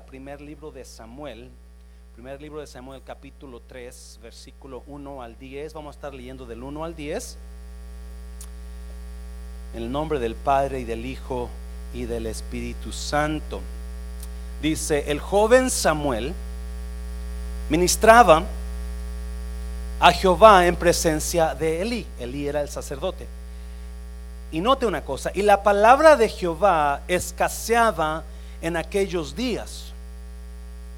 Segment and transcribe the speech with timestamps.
[0.00, 1.50] primer libro de Samuel,
[2.14, 5.74] primer libro de Samuel capítulo 3, versículo 1 al 10.
[5.74, 7.36] Vamos a estar leyendo del 1 al 10.
[9.74, 11.50] En el nombre del Padre y del Hijo
[11.92, 13.60] y del Espíritu Santo.
[14.62, 16.32] Dice, el joven Samuel
[17.68, 18.44] ministraba
[20.00, 22.06] a Jehová en presencia de Elí.
[22.18, 23.26] Elí era el sacerdote.
[24.52, 28.24] Y note una cosa, y la palabra de Jehová escaseaba
[28.62, 29.92] en aquellos días.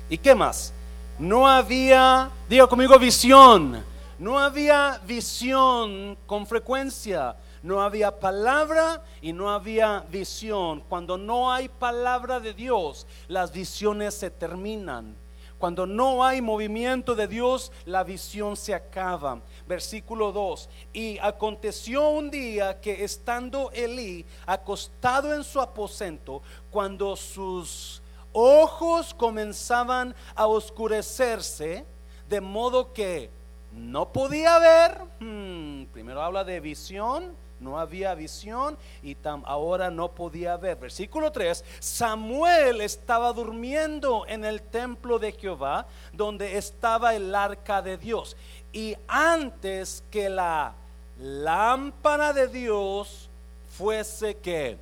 [0.08, 0.72] ¿Y qué más?
[1.18, 3.82] No había, diga conmigo, visión.
[4.18, 7.34] No había visión con frecuencia.
[7.62, 10.82] No había palabra y no había visión.
[10.88, 15.16] Cuando no hay palabra de Dios, las visiones se terminan.
[15.58, 19.40] Cuando no hay movimiento de Dios, la visión se acaba.
[19.66, 20.68] Versículo 2.
[20.92, 30.14] Y aconteció un día que estando Elí acostado en su aposento, cuando sus ojos comenzaban
[30.34, 31.86] a oscurecerse,
[32.28, 33.30] de modo que
[33.72, 40.56] no podía ver, hmm, primero habla de visión, no había visión y ahora no podía
[40.56, 40.76] ver.
[40.76, 47.96] Versículo 3, Samuel estaba durmiendo en el templo de Jehová, donde estaba el arca de
[47.96, 48.36] Dios.
[48.74, 50.74] Y antes que la
[51.18, 53.30] lámpara de Dios
[53.78, 54.76] fuese que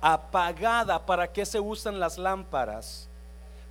[0.00, 3.08] apagada, ¿para qué se usan las lámparas?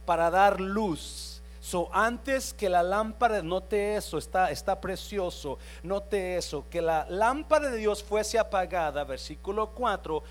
[0.06, 6.64] Para dar luz So, antes que la lámpara, note eso, está, está precioso, note eso,
[6.70, 10.24] que la lámpara de Dios fuese apagada, versículo 4,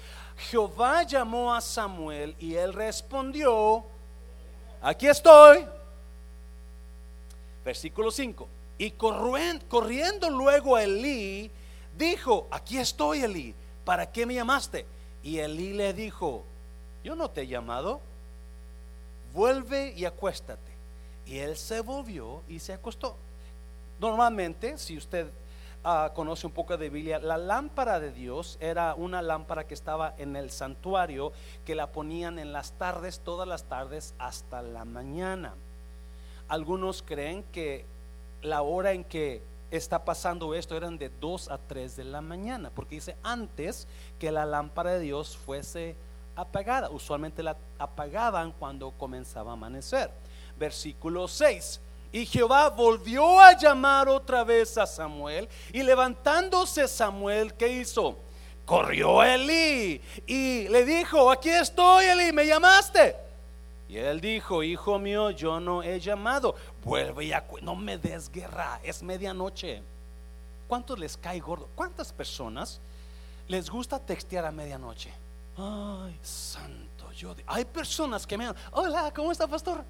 [0.48, 3.84] Jehová llamó a Samuel y él respondió,
[4.80, 5.66] aquí estoy.
[7.62, 11.50] Versículo 5, y corriendo, luego a Elí,
[11.96, 14.86] dijo, aquí estoy Elí, ¿para qué me llamaste?
[15.22, 16.44] Y Elí le dijo,
[17.02, 18.00] yo no te he llamado,
[19.32, 20.72] vuelve y acuéstate.
[21.24, 23.16] Y él se volvió y se acostó.
[23.98, 25.26] Normalmente, si usted
[25.82, 30.14] ah, conoce un poco de Biblia, la lámpara de Dios era una lámpara que estaba
[30.18, 31.32] en el santuario,
[31.64, 35.54] que la ponían en las tardes, todas las tardes, hasta la mañana.
[36.48, 37.86] Algunos creen que
[38.46, 42.70] la hora en que está pasando esto eran de 2 a 3 de la mañana,
[42.74, 43.86] porque dice antes
[44.18, 45.96] que la lámpara de Dios fuese
[46.34, 46.90] apagada.
[46.90, 50.10] Usualmente la apagaban cuando comenzaba a amanecer
[50.58, 51.80] versículo 6.
[52.12, 58.16] Y Jehová volvió a llamar otra vez a Samuel y levantándose Samuel, ¿qué hizo?
[58.64, 63.16] Corrió Elí y le dijo, aquí estoy Elí, me llamaste.
[63.88, 68.80] Y él dijo, hijo mío, yo no he llamado, vuelve ya, no me des guerra,
[68.84, 69.82] es medianoche.
[70.68, 71.68] ¿Cuántos les cae gordo?
[71.74, 72.80] ¿Cuántas personas
[73.48, 75.12] les gusta textear a medianoche?
[75.56, 77.34] Ay, santo, yo...
[77.46, 78.52] Hay personas que me...
[78.70, 79.84] Hola, ¿cómo está, pastor?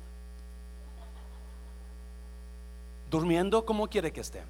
[3.10, 4.42] durmiendo, ¿cómo quiere que esté?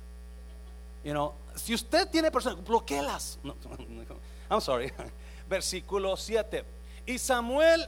[1.04, 3.38] You know, si usted tiene personas, bloquealas.
[4.50, 4.92] I'm sorry.
[5.48, 6.64] Versículo 7.
[7.06, 7.86] Y Samuel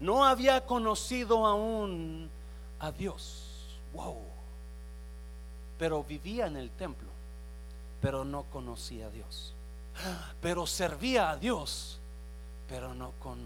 [0.00, 2.30] no había conocido aún
[2.86, 3.78] a Dios.
[3.92, 4.18] Wow.
[5.78, 7.08] Pero vivía en el templo,
[8.00, 9.54] pero no conocía a Dios.
[10.40, 11.98] Pero servía a Dios,
[12.68, 13.38] pero no con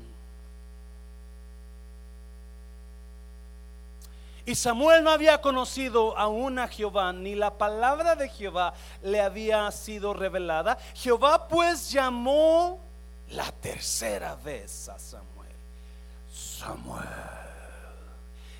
[4.48, 8.72] Y Samuel no había conocido aún a Jehová, ni la palabra de Jehová
[9.02, 10.78] le había sido revelada.
[10.94, 12.80] Jehová pues llamó
[13.28, 15.52] la tercera vez a Samuel.
[16.32, 17.47] Samuel.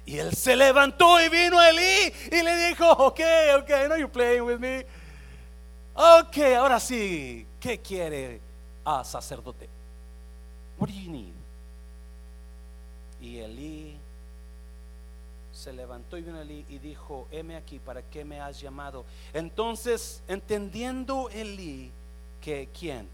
[0.09, 3.21] Y él se levantó y vino a Elí y le dijo, ok,
[3.59, 4.87] ok, I know you're playing with me.
[5.95, 8.41] Ok, ahora sí, ¿qué quiere,
[8.87, 9.69] ah, sacerdote?
[10.79, 11.35] What do you need?
[13.21, 13.99] Y Elí
[15.53, 19.05] se levantó y vino Elí y dijo, heme aquí, ¿para qué me has llamado?
[19.35, 21.93] Entonces, entendiendo Elí
[22.41, 23.07] que quién,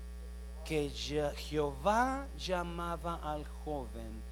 [0.64, 4.22] que Jehová llamaba al joven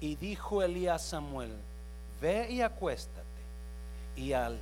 [0.00, 1.52] y dijo Elí a Samuel,
[2.20, 3.18] ve y acuéstate
[4.16, 4.58] y al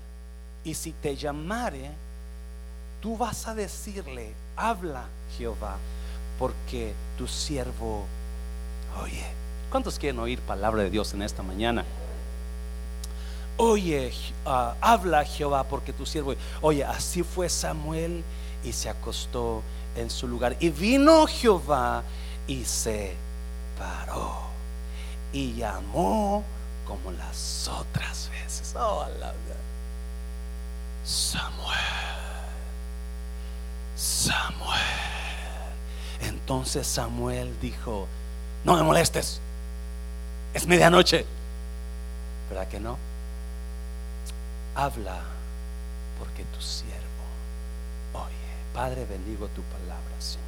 [0.64, 1.90] y si te llamare,
[3.00, 5.04] tú vas a decirle, habla
[5.38, 5.76] Jehová,
[6.38, 8.04] porque tu siervo
[9.02, 9.24] oye.
[9.70, 11.84] ¿Cuántos quieren oír palabra de Dios en esta mañana?
[13.56, 14.12] oye,
[14.44, 18.22] ah, habla Jehová porque tu siervo, oye, así fue Samuel
[18.64, 19.62] y se acostó
[19.96, 20.56] en su lugar.
[20.60, 22.02] Y vino Jehová
[22.46, 23.14] y se
[23.78, 24.34] paró
[25.32, 26.44] y llamó
[26.86, 28.74] como las otras veces.
[28.76, 29.06] Oh,
[31.04, 31.78] Samuel,
[33.96, 34.80] Samuel.
[36.20, 38.06] Entonces Samuel dijo,
[38.64, 39.40] no me molestes,
[40.54, 41.26] es medianoche
[42.48, 42.96] ¿Verdad que no?
[44.74, 45.20] Habla
[46.18, 47.06] porque tu siervo
[48.14, 48.34] oye.
[48.72, 50.46] Padre, bendigo tu palabra, Señor.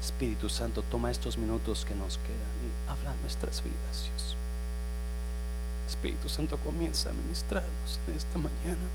[0.00, 4.25] Espíritu Santo, toma estos minutos que nos quedan y habla nuestras vidas, Dios.
[5.86, 8.86] Espíritu Santo, comienza a ministrarnos en esta mañana.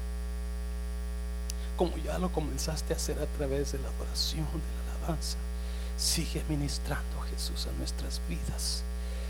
[1.78, 4.52] Como ya lo comenzaste a hacer a través de la adoración, de
[4.88, 5.38] la alabanza.
[5.98, 8.84] Sigue ministrando, Jesús, a nuestras vidas.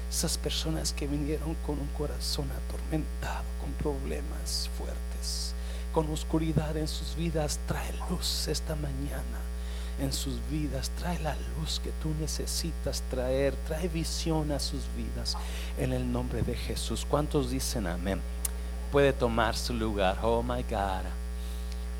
[0.10, 5.54] Esas personas que vinieron con un corazón atormentado, con problemas fuertes,
[5.94, 9.50] con oscuridad en sus vidas, trae luz esta mañana
[10.01, 15.38] en sus vidas, trae la luz que tú necesitas traer, trae visión a sus vidas
[15.77, 17.06] en el nombre de Jesús.
[17.07, 18.19] ¿Cuántos dicen amén?
[18.92, 20.18] Puede tomar su lugar.
[20.24, 21.21] Oh my God.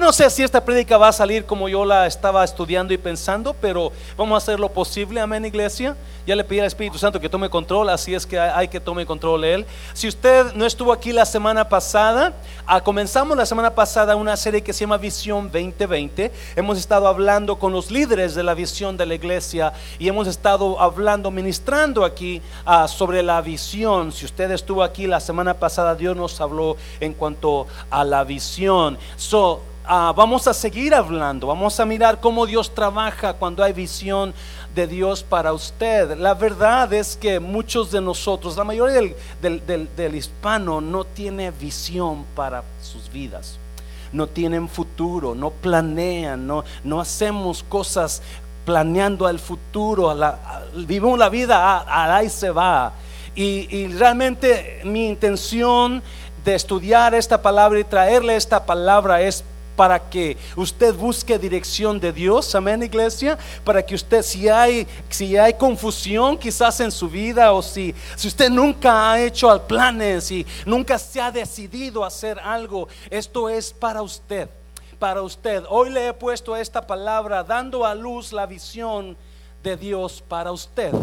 [0.02, 3.54] No sé si esta prédica va a salir como yo la estaba estudiando y pensando,
[3.62, 5.96] pero vamos a hacer lo posible, amén iglesia.
[6.26, 9.06] Ya le pedí al Espíritu Santo que tome control, así es que hay que tome
[9.06, 9.66] control él.
[9.94, 12.34] Si usted no estuvo aquí la semana pasada,
[12.66, 16.32] ah, comenzamos la semana pasada una serie que se llama Visión 2020.
[16.56, 20.82] Hemos estado hablando con los líderes de la visión de la iglesia y hemos estado
[20.82, 24.12] hablando, ministrando aquí ah, sobre la visión.
[24.12, 28.98] Si usted estuvo aquí la semana pasada, Dios nos habló en cuanto a la visión.
[29.16, 34.32] So, Ah, vamos a seguir hablando, vamos a mirar cómo Dios trabaja cuando hay visión
[34.76, 36.18] de Dios para usted.
[36.18, 39.02] La verdad es que muchos de nosotros, la mayoría
[39.42, 43.58] del, hispano no tiene visión para sus vidas,
[44.14, 48.22] no tienen futuro, no planean, no, no hacemos cosas
[48.64, 50.16] planeando al futuro,
[50.76, 52.94] vivimos la vida, a, ahí se va.
[53.36, 56.04] y realmente mi intención
[56.46, 59.44] de estudiar esta palabra y traerle esta palabra es
[59.82, 65.36] para que usted busque dirección de Dios, amén iglesia, para que usted si hay si
[65.36, 70.46] hay confusión quizás en su vida o si si usted nunca ha hecho planes y
[70.68, 74.48] nunca se ha decidido hacer algo, esto es para usted,
[75.00, 75.64] para usted.
[75.68, 79.18] Hoy le he puesto esta palabra dando a luz la visión
[79.64, 80.94] de Dios para usted,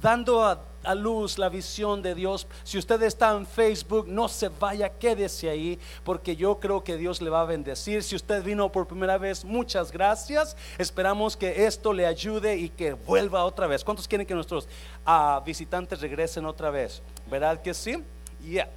[0.00, 2.46] dando a a luz la visión de Dios.
[2.64, 7.20] Si usted está en Facebook, no se vaya, quédese ahí, porque yo creo que Dios
[7.20, 8.02] le va a bendecir.
[8.02, 10.56] Si usted vino por primera vez, muchas gracias.
[10.78, 13.84] Esperamos que esto le ayude y que vuelva otra vez.
[13.84, 14.68] ¿Cuántos quieren que nuestros
[15.06, 17.02] uh, visitantes regresen otra vez?
[17.30, 18.02] ¿Verdad que sí?
[18.44, 18.68] Yeah.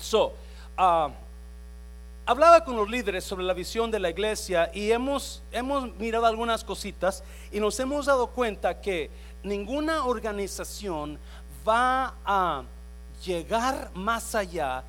[0.00, 0.34] So,
[0.78, 1.10] uh,
[2.26, 6.64] hablaba con los líderes sobre la visión de la iglesia y hemos, hemos mirado algunas
[6.64, 7.22] cositas
[7.52, 9.10] y nos hemos dado cuenta que
[9.44, 11.18] ninguna organización
[11.66, 12.64] va a
[13.24, 14.82] llegar más allá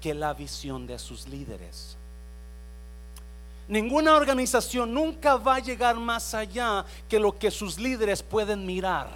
[0.00, 1.96] que la visión de sus líderes.
[3.68, 9.08] Ninguna organización nunca va a llegar más allá que lo que sus líderes pueden mirar.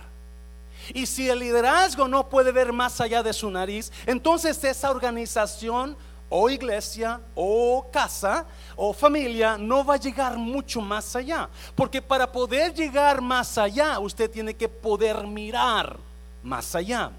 [0.95, 5.97] Y si el liderazgo no puede ver más allá de su nariz, entonces esa organización
[6.29, 8.45] o iglesia o casa
[8.77, 11.49] o familia no va a llegar mucho más allá.
[11.75, 15.97] Porque para poder llegar más allá, usted tiene que poder mirar
[16.43, 17.11] más allá.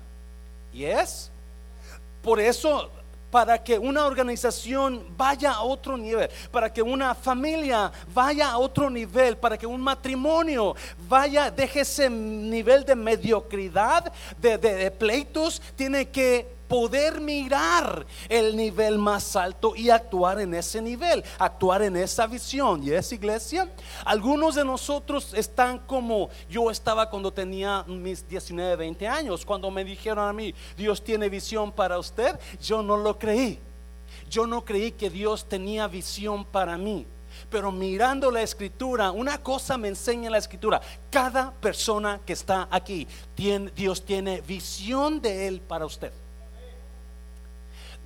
[0.74, 1.32] ¿Y es?
[2.22, 2.92] Por eso,
[3.32, 8.90] para que una organización vaya a otro nivel, para que una familia vaya a otro
[8.90, 10.76] nivel, para que un matrimonio
[11.08, 18.98] vaya, deje ese nivel de mediocridad, de, de pleitos, tiene que poder mirar el nivel
[18.98, 22.84] más alto y actuar en ese nivel, actuar en esa visión.
[22.84, 23.72] ¿Y es iglesia?
[24.06, 29.84] Algunos de nosotros están como yo estaba cuando tenía mis 19, 20 años, cuando me
[29.84, 33.60] dijeron a mí, Dios tiene visión para usted, yo no lo creí.
[34.30, 37.06] Yo no creí que Dios tenía visión para mí.
[37.50, 40.82] Pero mirando la escritura, una cosa me enseña la escritura.
[41.10, 43.08] Cada persona que está aquí,
[43.76, 46.12] Dios tiene visión de Él para usted.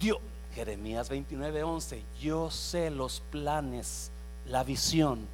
[0.01, 0.17] Dios,
[0.55, 4.09] Jeremías 29, 11, yo sé los planes,
[4.47, 5.27] la visión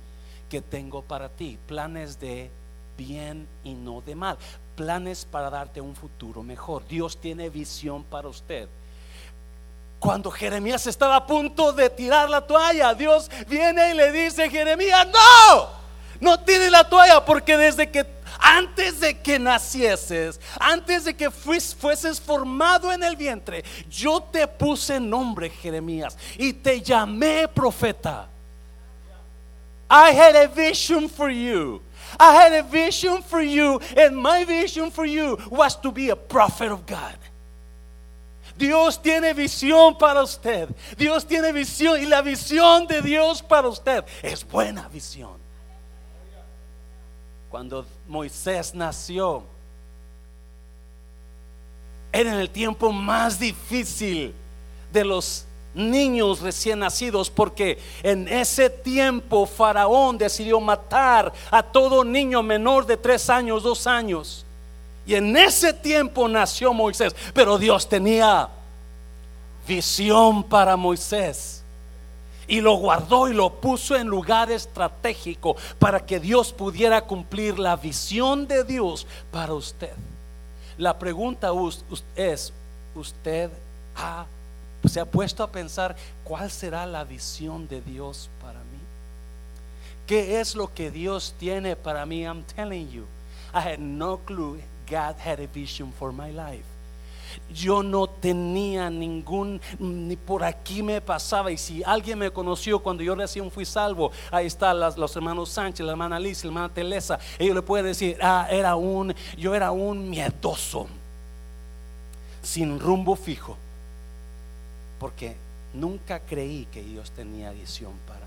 [0.49, 2.51] que tengo para ti, planes de
[2.97, 4.37] bien y no de mal,
[4.75, 6.85] planes para darte un futuro mejor.
[6.85, 8.67] Dios tiene visión para usted.
[9.99, 15.07] Cuando Jeremías estaba a punto de tirar la toalla, Dios viene y le dice, Jeremías,
[15.07, 15.69] no,
[16.19, 18.05] no tires la toalla porque desde que
[18.39, 24.99] antes de que nacieses, antes de que fueses formado en el vientre, yo te puse
[24.99, 28.27] nombre, Jeremías, y te llamé profeta.
[29.89, 31.81] I had a vision for you.
[32.19, 36.15] I had a vision for you, and my vision for you was to be a
[36.15, 37.17] prophet of God.
[38.57, 40.69] Dios tiene visión para usted.
[40.97, 45.36] Dios tiene visión y la visión de Dios para usted es buena visión.
[47.49, 49.43] Cuando Moisés nació,
[52.11, 54.33] era en el tiempo más difícil
[54.91, 62.41] de los niños recién nacidos porque en ese tiempo Faraón decidió matar a todo niño
[62.41, 64.45] menor de tres años, dos años.
[65.05, 68.49] Y en ese tiempo nació Moisés, pero Dios tenía
[69.65, 71.63] visión para Moisés.
[72.47, 77.75] Y lo guardó y lo puso en lugar estratégico para que Dios pudiera cumplir la
[77.75, 79.93] visión de Dios para usted.
[80.77, 81.49] La pregunta
[82.15, 82.53] es,
[82.95, 83.51] ¿usted
[84.85, 88.79] se ha puesto a pensar cuál será la visión de Dios para mí?
[90.05, 92.21] ¿Qué es lo que Dios tiene para mí?
[92.23, 93.05] I'm telling you,
[93.53, 96.63] I had no clue God had a vision for my life.
[97.53, 101.51] Yo no tenía ningún, ni por aquí me pasaba.
[101.51, 105.85] Y si alguien me conoció cuando yo recién fui salvo, ahí están los hermanos Sánchez,
[105.85, 107.19] la hermana Liz, la hermana Telesa.
[107.39, 110.87] Ellos le pueden decir, ah, era un, yo era un miedoso,
[112.41, 113.57] sin rumbo fijo,
[114.99, 115.35] porque
[115.73, 118.25] nunca creí que Dios tenía visión para mí.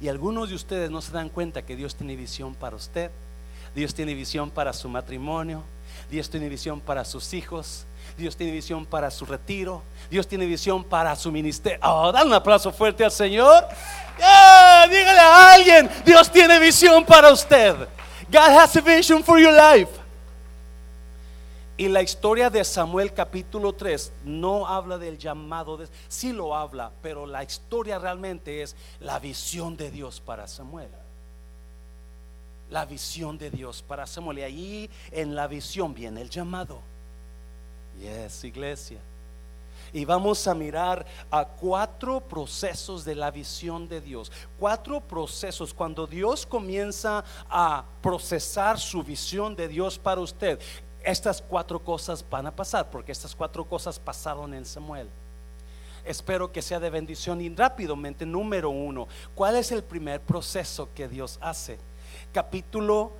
[0.00, 3.10] Y algunos de ustedes no se dan cuenta que Dios tiene visión para usted.
[3.74, 5.62] Dios tiene visión para su matrimonio.
[6.10, 7.84] Dios tiene visión para sus hijos.
[8.18, 9.82] Dios tiene visión para su retiro.
[10.10, 11.78] Dios tiene visión para su ministerio.
[11.82, 13.64] Oh, dale un aplauso fuerte al Señor.
[14.90, 17.76] dígale a alguien, Dios tiene visión para usted.
[18.30, 19.92] God has a vision for your life.
[21.76, 26.90] Y la historia de Samuel capítulo 3 no habla del llamado, de, sí lo habla,
[27.00, 30.90] pero la historia realmente es la visión de Dios para Samuel
[32.70, 34.40] la visión de Dios para Samuel.
[34.40, 36.82] Y ahí en la visión viene el llamado.
[37.98, 38.98] Yes, iglesia.
[39.92, 44.30] Y vamos a mirar a cuatro procesos de la visión de Dios.
[44.58, 50.60] Cuatro procesos cuando Dios comienza a procesar su visión de Dios para usted.
[51.02, 55.08] Estas cuatro cosas van a pasar porque estas cuatro cosas pasaron en Samuel.
[56.04, 61.08] Espero que sea de bendición y rápidamente, número uno, ¿cuál es el primer proceso que
[61.08, 61.78] Dios hace?
[62.32, 63.12] capítulo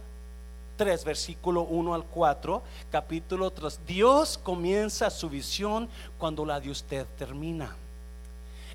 [0.79, 3.81] 3, versículo 1 al 4, capítulo 3.
[3.87, 7.77] Dios comienza su visión cuando la de usted termina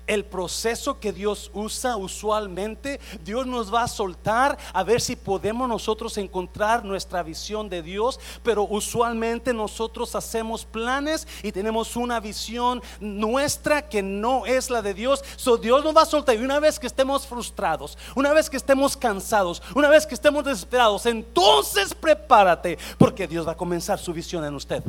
[0.06, 5.68] el proceso que Dios usa usualmente, Dios nos va a soltar a ver si podemos
[5.68, 12.82] nosotros encontrar nuestra visión de Dios, pero usualmente nosotros hacemos planes y tenemos una visión
[13.00, 15.24] nuestra que no es la de Dios.
[15.36, 18.56] So Dios nos va a soltar y una vez que estemos frustrados, una vez que
[18.56, 24.12] estemos cansados, una vez que estemos desesperados, entonces prepárate porque Dios va a comenzar su
[24.12, 24.82] visión en usted.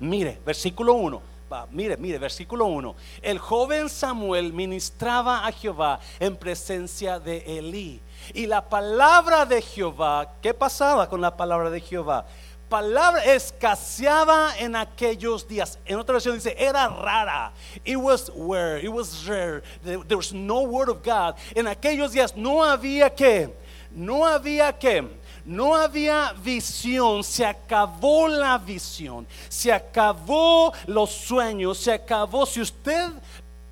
[0.00, 1.37] Mire, versículo 1
[1.70, 2.94] mire, mire, versículo 1.
[3.22, 8.00] El joven Samuel ministraba a Jehová en presencia de Elí.
[8.34, 12.26] Y la palabra de Jehová, ¿qué pasaba con la palabra de Jehová?
[12.68, 15.78] Palabra escaseaba en aquellos días.
[15.86, 17.52] En otra versión dice, era rara.
[17.82, 19.62] It was rare, it was rare.
[19.82, 21.36] There was no word of God.
[21.54, 23.54] En aquellos días no había que,
[23.90, 25.08] no había que
[25.48, 32.44] no había visión, se acabó la visión, se acabó los sueños, se acabó.
[32.44, 33.08] Si usted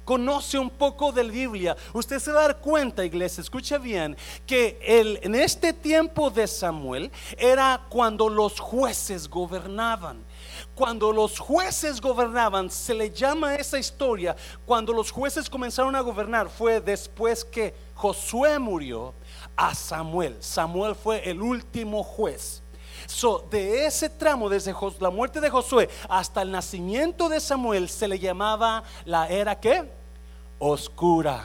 [0.02, 4.16] conoce un poco de la Biblia, usted se va a dar cuenta, iglesia, escucha bien,
[4.46, 10.24] que en este tiempo de Samuel era cuando los jueces gobernaban.
[10.74, 16.48] Cuando los jueces gobernaban, se le llama esa historia, cuando los jueces comenzaron a gobernar,
[16.48, 19.14] fue después que Josué murió
[19.56, 20.36] a Samuel.
[20.40, 22.62] Samuel fue el último juez.
[23.06, 28.08] So, de ese tramo, desde la muerte de Josué hasta el nacimiento de Samuel, se
[28.08, 29.88] le llamaba la era que
[30.58, 31.44] oscura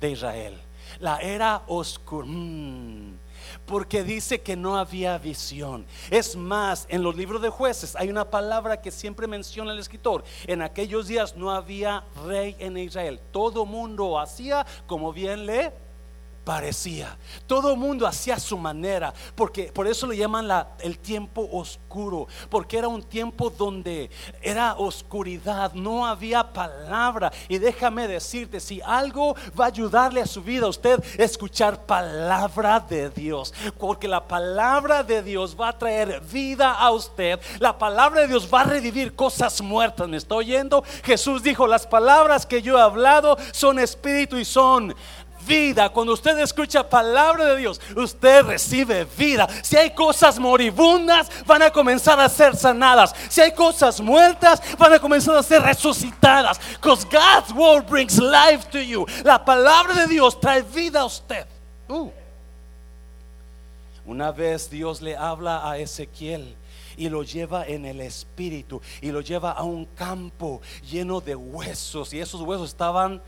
[0.00, 0.60] de Israel.
[1.00, 2.26] La era oscura.
[2.26, 3.18] Mm.
[3.64, 5.86] porque dice que no había visión.
[6.10, 10.24] Es más, en los libros de jueces hay una palabra que siempre menciona el escritor.
[10.46, 13.20] En aquellos días no había rey en Israel.
[13.32, 15.72] Todo mundo hacía como bien le
[16.46, 17.18] parecía.
[17.48, 22.78] Todo mundo hacía su manera, porque por eso le llaman la, el tiempo oscuro, porque
[22.78, 24.08] era un tiempo donde
[24.40, 27.32] era oscuridad, no había palabra.
[27.48, 33.10] Y déjame decirte, si algo va a ayudarle a su vida, usted escuchar palabra de
[33.10, 37.40] Dios, porque la palabra de Dios va a traer vida a usted.
[37.58, 40.08] La palabra de Dios va a revivir cosas muertas.
[40.08, 40.84] ¿Me está oyendo?
[41.02, 44.94] Jesús dijo, las palabras que yo he hablado son espíritu y son
[45.46, 45.88] vida.
[45.88, 49.48] Cuando usted escucha palabra de Dios, usted recibe vida.
[49.62, 53.14] Si hay cosas moribundas, van a comenzar a ser sanadas.
[53.28, 56.58] Si hay cosas muertas, van a comenzar a ser resucitadas.
[56.74, 59.06] Because God's word brings life to you.
[59.24, 61.46] La palabra de Dios trae vida a usted.
[61.88, 62.10] Uh.
[64.06, 66.54] Una vez Dios le habla a Ezequiel
[66.96, 72.14] y lo lleva en el espíritu y lo lleva a un campo lleno de huesos
[72.14, 73.20] y esos huesos estaban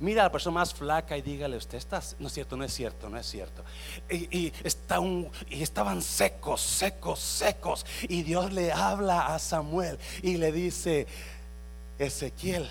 [0.00, 2.72] Mira a la persona más flaca y dígale, usted está, no es cierto, no es
[2.72, 3.62] cierto, no es cierto.
[4.10, 7.84] Y, está un, y estaban secos, secos, secos.
[8.08, 11.06] Y Dios le habla a Samuel y le dice,
[11.98, 12.70] Ezequiel,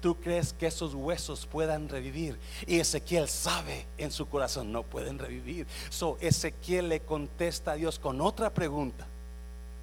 [0.00, 2.38] ¿tú crees que esos huesos puedan revivir?
[2.66, 5.66] Y Ezequiel sabe en su corazón, no pueden revivir.
[5.90, 9.06] So Ezequiel le contesta a Dios con otra pregunta.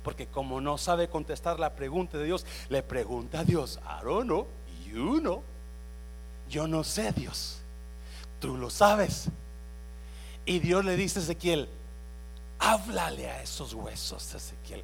[0.03, 4.23] Porque como no sabe contestar la pregunta de Dios, le pregunta a Dios, I don't
[4.23, 4.47] know,
[4.91, 5.43] you know.
[6.51, 7.59] Yo no sé, Dios.
[8.41, 9.29] Tú lo sabes.
[10.45, 11.69] Y Dios le dice a Ezequiel,
[12.59, 14.83] háblale a esos huesos, Ezequiel.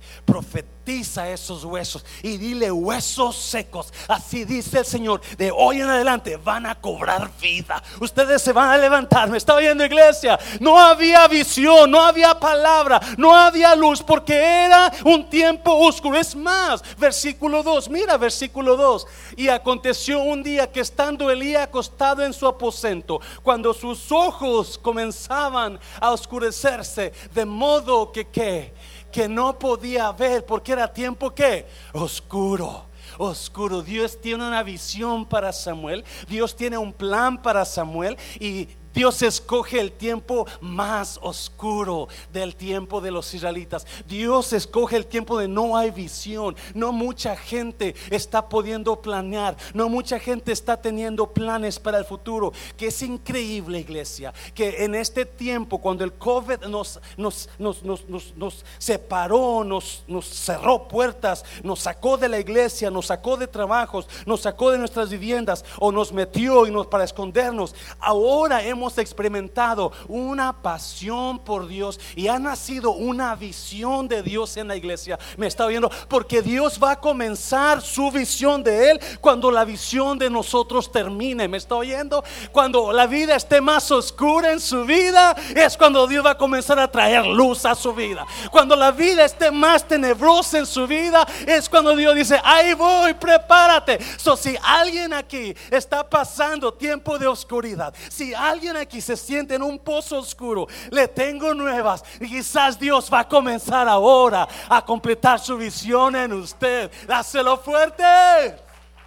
[0.88, 3.92] Profetiza esos huesos y dile huesos secos.
[4.08, 5.20] Así dice el Señor.
[5.38, 7.84] De hoy en adelante van a cobrar vida.
[8.00, 9.30] Ustedes se van a levantar.
[9.30, 10.40] Me está oyendo iglesia.
[10.62, 16.18] No había visión, no había palabra, no había luz porque era un tiempo oscuro.
[16.18, 17.90] Es más, versículo 2.
[17.90, 19.08] Mira, versículo 2.
[19.36, 25.82] Y aconteció un día que estando Elías acostado en su aposento, cuando sus ojos comenzaban
[26.00, 28.74] a oscurecerse, de modo que que
[29.18, 32.86] que no podía ver porque era tiempo que oscuro.
[33.18, 33.82] Oscuro.
[33.82, 38.16] Dios tiene una visión para Samuel, Dios tiene un plan para Samuel.
[38.40, 38.68] Y
[38.98, 43.86] Dios escoge el tiempo más oscuro del tiempo de los israelitas.
[44.08, 46.56] Dios escoge el tiempo de no hay visión.
[46.74, 49.56] No mucha gente está pudiendo planear.
[49.76, 52.54] No mucha gente está teniendo planes para el futuro.
[52.76, 58.66] Que es increíble, iglesia, que en este tiempo, cuando el COVID nos, nos, nos, nos
[58.80, 64.42] separó, nos, nos cerró puertas, nos sacó de la iglesia, nos sacó de trabajos, nos
[64.42, 67.76] sacó de nuestras viviendas o nos metió y nos para escondernos.
[68.00, 74.68] Ahora hemos experimentado una pasión por Dios y ha nacido una visión de Dios en
[74.68, 75.18] la iglesia.
[75.38, 80.18] Me está viendo porque Dios va a comenzar su visión de Él cuando la visión
[80.18, 81.48] de nosotros termine.
[81.48, 82.24] ¿Me está oyendo?
[82.52, 86.80] Cuando la vida esté más oscura en su vida, es cuando Dios va a comenzar
[86.80, 88.26] a traer luz a su vida.
[88.52, 93.14] Cuando la vida esté más tenebrosa en su vida, es cuando Dios dice, ahí voy,
[93.14, 94.00] prepárate.
[94.18, 99.64] So, si alguien aquí está pasando tiempo de oscuridad, si alguien aquí se siente en
[99.64, 102.04] un pozo oscuro, le tengo nuevas.
[102.20, 106.92] Y quizás Dios va a comenzar ahora a completar su visión en usted.
[107.08, 108.04] Dáselo fuerte.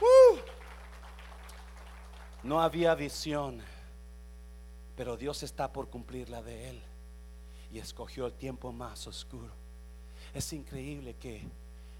[0.00, 0.36] Uh.
[2.42, 3.62] No había visión,
[4.96, 6.82] pero Dios está por cumplir la de Él.
[7.72, 9.50] Y escogió el tiempo más oscuro.
[10.34, 11.46] Es increíble que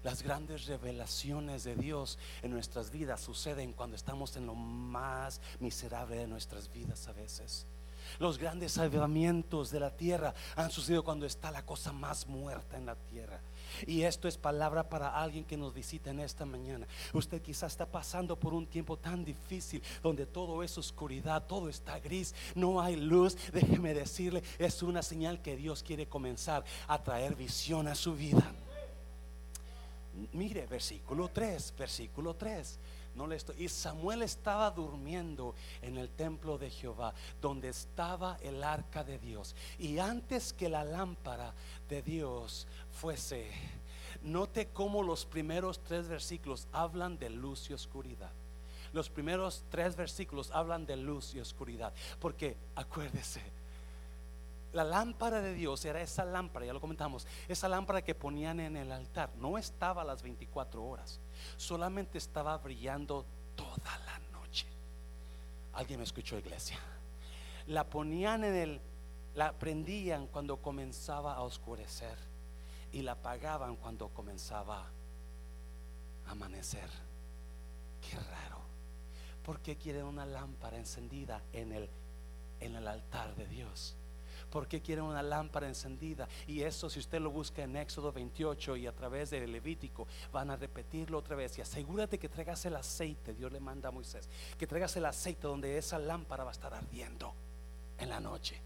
[0.03, 6.17] las grandes revelaciones de Dios en nuestras vidas suceden cuando estamos en lo más miserable
[6.17, 7.67] de nuestras vidas a veces.
[8.19, 12.85] Los grandes avivamientos de la tierra han sucedido cuando está la cosa más muerta en
[12.85, 13.39] la tierra.
[13.87, 16.87] Y esto es palabra para alguien que nos visita en esta mañana.
[17.13, 21.99] Usted quizás está pasando por un tiempo tan difícil donde todo es oscuridad, todo está
[21.99, 23.37] gris, no hay luz.
[23.53, 28.51] Déjeme decirle, es una señal que Dios quiere comenzar a traer visión a su vida.
[30.33, 32.79] Mire, versículo 3, versículo 3.
[33.15, 33.63] No le estoy.
[33.63, 39.55] Y Samuel estaba durmiendo en el templo de Jehová, donde estaba el arca de Dios.
[39.77, 41.53] Y antes que la lámpara
[41.89, 43.49] de Dios fuese,
[44.21, 48.31] note cómo los primeros tres versículos hablan de luz y oscuridad.
[48.93, 51.93] Los primeros tres versículos hablan de luz y oscuridad.
[52.19, 53.41] Porque acuérdese,
[54.73, 58.77] la lámpara de Dios era esa lámpara, ya lo comentamos, esa lámpara que ponían en
[58.77, 59.29] el altar.
[59.35, 61.19] No estaba a las 24 horas,
[61.57, 64.67] solamente estaba brillando toda la noche.
[65.73, 66.79] ¿Alguien me escuchó, iglesia?
[67.67, 68.81] La ponían en el,
[69.35, 72.17] la prendían cuando comenzaba a oscurecer
[72.93, 74.85] y la apagaban cuando comenzaba
[76.25, 76.89] a amanecer.
[78.01, 78.61] Qué raro.
[79.43, 81.89] ¿Por qué quieren una lámpara encendida en el,
[82.59, 83.95] en el altar de Dios?
[84.51, 86.27] ¿Por qué quieren una lámpara encendida?
[86.45, 90.51] Y eso si usted lo busca en Éxodo 28 y a través de Levítico, van
[90.51, 91.57] a repetirlo otra vez.
[91.57, 95.47] Y asegúrate que traigas el aceite, Dios le manda a Moisés, que traigas el aceite
[95.47, 97.33] donde esa lámpara va a estar ardiendo
[97.97, 98.61] en la noche.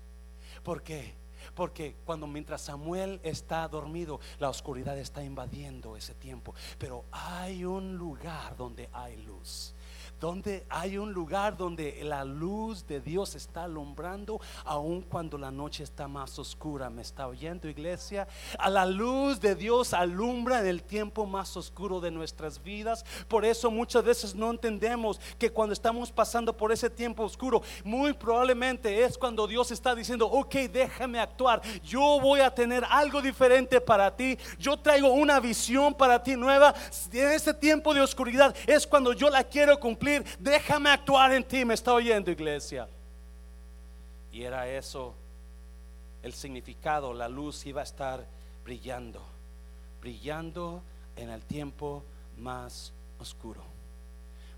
[0.64, 1.14] ¿Por qué?
[1.54, 6.56] Porque cuando mientras Samuel está dormido, la oscuridad está invadiendo ese tiempo.
[6.80, 9.75] Pero hay un lugar donde hay luz
[10.26, 15.84] donde hay un lugar donde la luz de Dios está alumbrando, aun cuando la noche
[15.84, 16.90] está más oscura.
[16.90, 18.28] ¿Me está oyendo, iglesia?
[18.58, 23.06] A la luz de Dios alumbra en el tiempo más oscuro de nuestras vidas.
[23.28, 28.12] Por eso muchas veces no entendemos que cuando estamos pasando por ese tiempo oscuro, muy
[28.14, 31.62] probablemente es cuando Dios está diciendo, ok, déjame actuar.
[31.84, 34.40] Yo voy a tener algo diferente para ti.
[34.58, 36.74] Yo traigo una visión para ti nueva.
[37.14, 41.66] En ese tiempo de oscuridad es cuando yo la quiero cumplir déjame actuar en ti,
[41.66, 42.88] me está oyendo iglesia.
[44.32, 45.14] Y era eso
[46.22, 48.26] el significado, la luz iba a estar
[48.64, 49.22] brillando,
[50.02, 50.82] brillando
[51.16, 52.04] en el tiempo
[52.38, 53.64] más oscuro,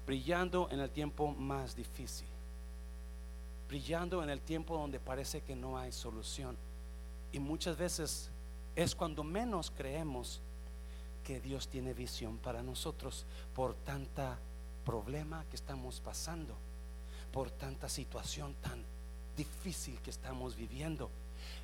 [0.06, 2.28] brillando en el tiempo más difícil,
[3.68, 6.58] brillando en el tiempo donde parece que no hay solución.
[7.32, 8.30] Y muchas veces
[8.76, 10.40] es cuando menos creemos
[11.26, 14.40] que Dios tiene visión para nosotros por tanta
[14.88, 16.56] problema que estamos pasando,
[17.34, 18.82] por tanta situación tan
[19.36, 21.10] difícil que estamos viviendo.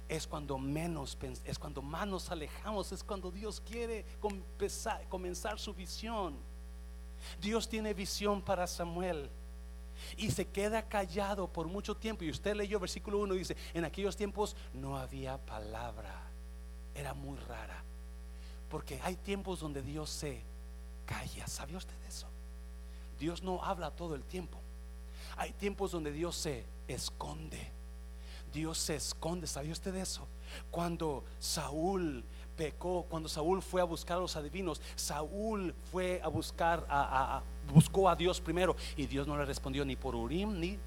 [0.09, 4.05] Es cuando menos, es cuando más nos alejamos, es cuando Dios quiere
[5.07, 6.35] comenzar, su visión.
[7.39, 9.29] Dios tiene visión para Samuel
[10.17, 12.25] y se queda callado por mucho tiempo.
[12.25, 16.13] Y usted leyó versículo 1 dice, en aquellos tiempos no había palabra,
[16.93, 17.81] era muy rara.
[18.69, 20.41] Porque hay tiempos donde Dios se
[21.05, 21.47] calla.
[21.47, 22.32] ¿Sabía usted eso?
[23.19, 24.59] Dios no habla todo el tiempo.
[25.37, 27.71] Hay tiempos donde Dios se esconde.
[28.51, 29.47] Dios se esconde.
[29.47, 30.27] ¿Sabía usted eso?
[30.69, 32.23] Cuando Saúl
[32.55, 37.41] pecó, cuando Saúl fue a buscar a los adivinos, Saúl fue a buscar, a,
[37.73, 40.77] buscó a Dios primero y Dios no le respondió ni por Urim ni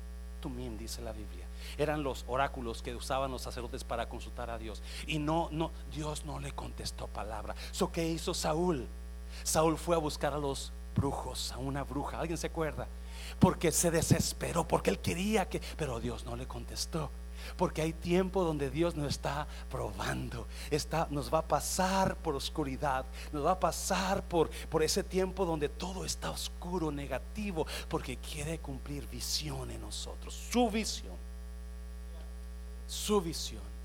[0.41, 1.47] Tumim, dice la Biblia.
[1.77, 4.83] Eran los oráculos que usaban los sacerdotes para consultar a Dios.
[5.07, 7.55] Y no, no, Dios no le contestó palabra.
[7.73, 8.87] So, ¿qué hizo Saúl?
[9.43, 12.19] Saúl fue a buscar a los brujos, a una bruja.
[12.19, 12.89] ¿Alguien se acuerda?
[13.39, 17.11] Porque se desesperó, porque él quería que, pero Dios no le contestó.
[17.57, 23.05] Porque hay tiempo donde Dios nos está probando, está, nos va a pasar por oscuridad,
[23.33, 28.59] nos va a pasar por, por ese tiempo donde todo está oscuro, negativo, porque quiere
[28.59, 31.15] cumplir visión en nosotros, su visión,
[32.89, 33.76] su visión.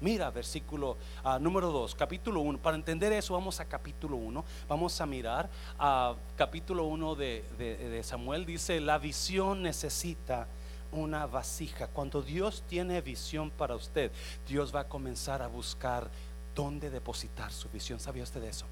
[0.00, 2.58] Mira, versículo ah, número 2, capítulo 1.
[2.58, 4.44] Para entender eso, vamos a capítulo 1.
[4.68, 8.44] Vamos a mirar a capítulo 1 de, Samuel.
[8.44, 10.46] Dice, la visión necesita
[10.92, 11.86] una vasija.
[11.88, 14.12] Cuando Dios tiene visión para usted,
[14.46, 16.10] Dios va a comenzar a buscar
[16.54, 17.98] dónde depositar su visión.
[17.98, 18.66] ¿Sabía usted de eso?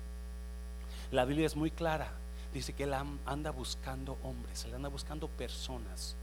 [1.11, 2.13] La Biblia es muy clara.
[2.53, 6.15] Dice que Él anda buscando hombres, Él anda buscando personas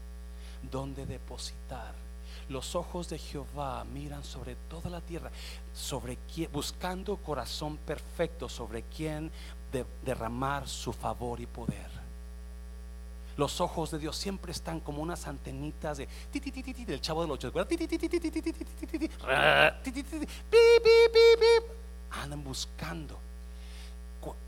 [0.70, 2.01] donde depositar
[2.52, 5.30] los ojos de Jehová miran sobre toda la tierra,
[6.52, 9.30] buscando corazón perfecto, sobre quien
[10.04, 11.90] derramar su favor y poder.
[13.36, 17.50] Los ojos de Dios siempre están como unas antenitas de del chavo del ocho.
[22.10, 23.18] Andan buscando.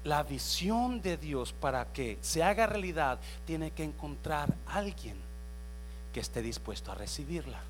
[0.04, 5.16] La visión de Dios para que se haga realidad tiene que encontrar alguien
[6.12, 7.60] que esté dispuesto a recibirla.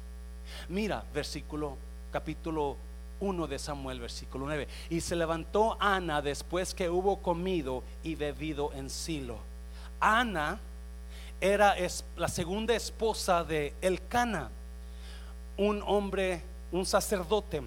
[0.69, 1.77] Mira, versículo,
[2.13, 2.77] capítulo
[3.21, 4.69] 1 de Samuel, versículo 9.
[4.91, 9.39] Y se levantó Ana después que hubo comido y bebido en Silo.
[10.01, 10.59] Ana
[11.41, 11.75] era
[12.17, 14.51] la segunda esposa de Elcana,
[15.57, 17.63] un hombre, un sacerdote.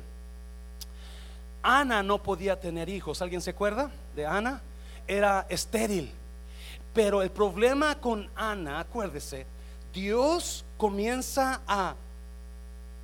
[1.63, 3.21] Ana no podía tener hijos.
[3.21, 4.61] ¿Alguien se acuerda de Ana?
[5.07, 6.11] Era estéril.
[6.93, 9.45] Pero el problema con Ana, acuérdese,
[9.93, 11.95] Dios comienza a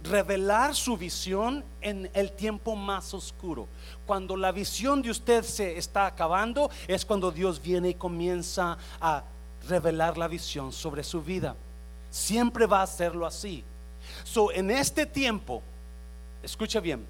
[0.03, 3.67] revelar su visión en el tiempo más oscuro.
[4.05, 9.23] Cuando la visión de usted se está acabando, es cuando Dios viene y comienza a
[9.67, 11.55] revelar la visión sobre su vida.
[12.09, 13.63] Siempre va a hacerlo así.
[14.25, 15.63] So, en este tiempo,
[16.43, 17.05] escucha bien,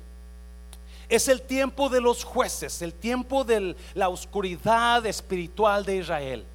[1.09, 6.45] es el tiempo de los jueces, el tiempo de la oscuridad espiritual de Israel.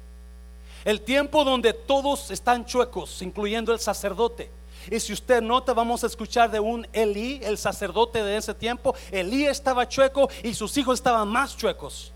[0.85, 4.49] El tiempo donde todos están chuecos, incluyendo el sacerdote.
[4.91, 8.95] Y si usted nota, vamos a escuchar de un Elí, el sacerdote de ese tiempo.
[9.11, 12.11] Elí estaba chueco y sus hijos estaban más chuecos.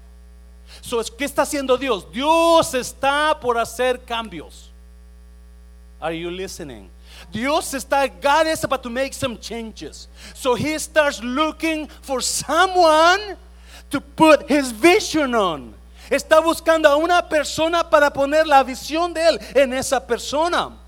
[0.81, 2.11] So, ¿Qué está haciendo Dios?
[2.11, 4.71] Dios está por hacer cambios.
[5.99, 6.89] Are you listening?
[7.31, 10.07] Dios está, God is about to make some changes.
[10.33, 13.37] So he starts looking for someone
[13.89, 15.75] to put his vision on.
[16.09, 20.82] Está buscando a una persona para poner la visión de él en esa persona.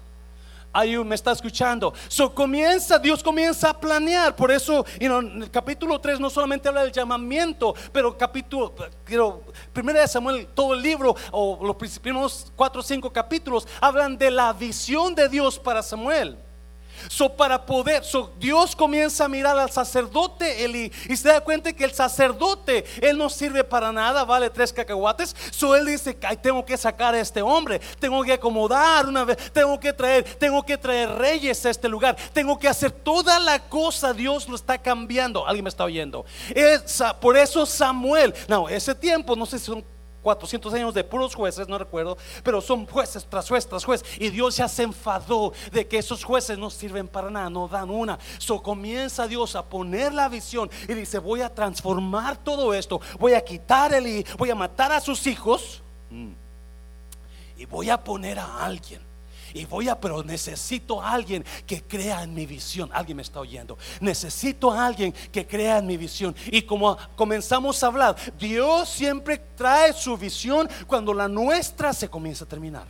[0.76, 1.94] Ahí me está escuchando.
[2.10, 4.36] So comienza, Dios comienza a planear.
[4.36, 10.02] Por eso, en el capítulo 3 no solamente habla del llamamiento, pero capítulo, quiero, primera
[10.02, 14.52] de Samuel, todo el libro, o los primeros cuatro o cinco capítulos, hablan de la
[14.52, 16.38] visión de Dios para Samuel.
[17.10, 21.74] So, para poder, so, Dios comienza a mirar al sacerdote Eli y se da cuenta
[21.74, 25.36] que el sacerdote, él no sirve para nada, vale tres cacahuates.
[25.52, 29.52] So, él dice, Ay, tengo que sacar a este hombre, tengo que acomodar una vez,
[29.52, 33.60] tengo que traer, tengo que traer reyes a este lugar, tengo que hacer toda la
[33.60, 34.14] cosa.
[34.14, 35.46] Dios lo está cambiando.
[35.46, 36.26] Alguien me está oyendo.
[37.20, 39.84] por eso Samuel, no, ese tiempo, no sé son
[40.26, 44.04] 400 años de puros jueces, no recuerdo, pero son jueces tras juez tras juez.
[44.18, 47.92] Y Dios ya se enfadó de que esos jueces no sirven para nada, no dan
[47.92, 48.18] una.
[48.40, 53.34] So comienza Dios a poner la visión y dice: Voy a transformar todo esto, voy
[53.34, 56.32] a quitar el voy a matar a sus hijos mm,
[57.58, 59.05] y voy a poner a alguien
[59.56, 62.90] y voy a, pero necesito a alguien que crea en mi visión.
[62.92, 63.78] Alguien me está oyendo.
[64.02, 66.36] Necesito a alguien que crea en mi visión.
[66.48, 72.44] Y como comenzamos a hablar, Dios siempre trae su visión cuando la nuestra se comienza
[72.44, 72.86] a terminar.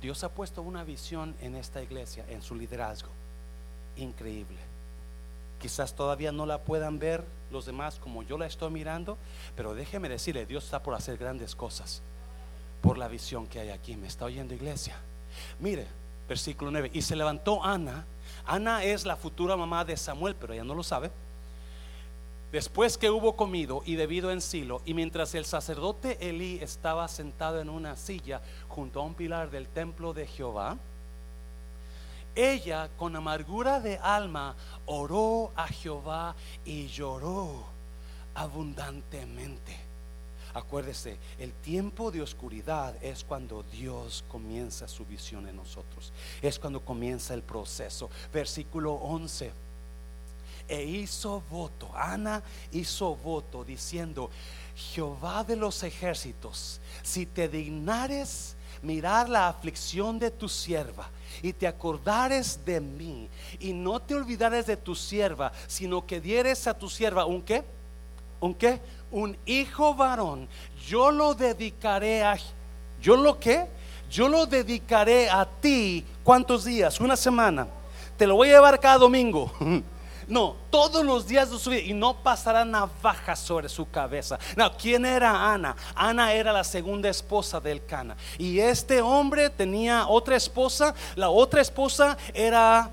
[0.00, 3.08] Dios ha puesto una visión en esta iglesia, en su liderazgo.
[3.96, 4.58] Increíble.
[5.60, 9.18] Quizás todavía no la puedan ver los demás como yo la estoy mirando,
[9.56, 12.02] pero déjeme decirle, Dios está por hacer grandes cosas
[12.86, 13.96] por la visión que hay aquí.
[13.96, 14.94] ¿Me está oyendo iglesia?
[15.58, 15.88] Mire,
[16.28, 16.92] versículo 9.
[16.94, 18.06] Y se levantó Ana.
[18.46, 21.10] Ana es la futura mamá de Samuel, pero ella no lo sabe.
[22.52, 27.60] Después que hubo comido y bebido en Silo, y mientras el sacerdote Elí estaba sentado
[27.60, 30.76] en una silla junto a un pilar del templo de Jehová,
[32.36, 34.54] ella con amargura de alma
[34.86, 37.64] oró a Jehová y lloró
[38.36, 39.85] abundantemente.
[40.56, 46.14] Acuérdese, el tiempo de oscuridad es cuando Dios comienza su visión en nosotros.
[46.40, 48.08] Es cuando comienza el proceso.
[48.32, 49.52] Versículo 11.
[50.66, 52.42] E hizo voto, Ana
[52.72, 54.30] hizo voto diciendo,
[54.74, 61.10] Jehová de los ejércitos, si te dignares mirar la aflicción de tu sierva
[61.42, 63.28] y te acordares de mí
[63.60, 67.62] y no te olvidares de tu sierva, sino que dieres a tu sierva un qué?
[68.40, 68.80] ¿Un qué?
[69.16, 70.46] Un hijo varón,
[70.86, 72.36] yo lo dedicaré a,
[73.00, 73.66] yo lo que,
[74.10, 77.00] yo lo dedicaré a ti, ¿cuántos días?
[77.00, 77.66] Una semana.
[78.18, 79.50] Te lo voy a llevar cada domingo.
[80.28, 84.40] No, todos los días de su vida y no pasará navaja sobre su cabeza.
[84.56, 85.76] No, ¿quién era Ana?
[85.94, 88.16] Ana era la segunda esposa del Cana.
[88.36, 90.96] Y este hombre tenía otra esposa.
[91.14, 92.90] La otra esposa era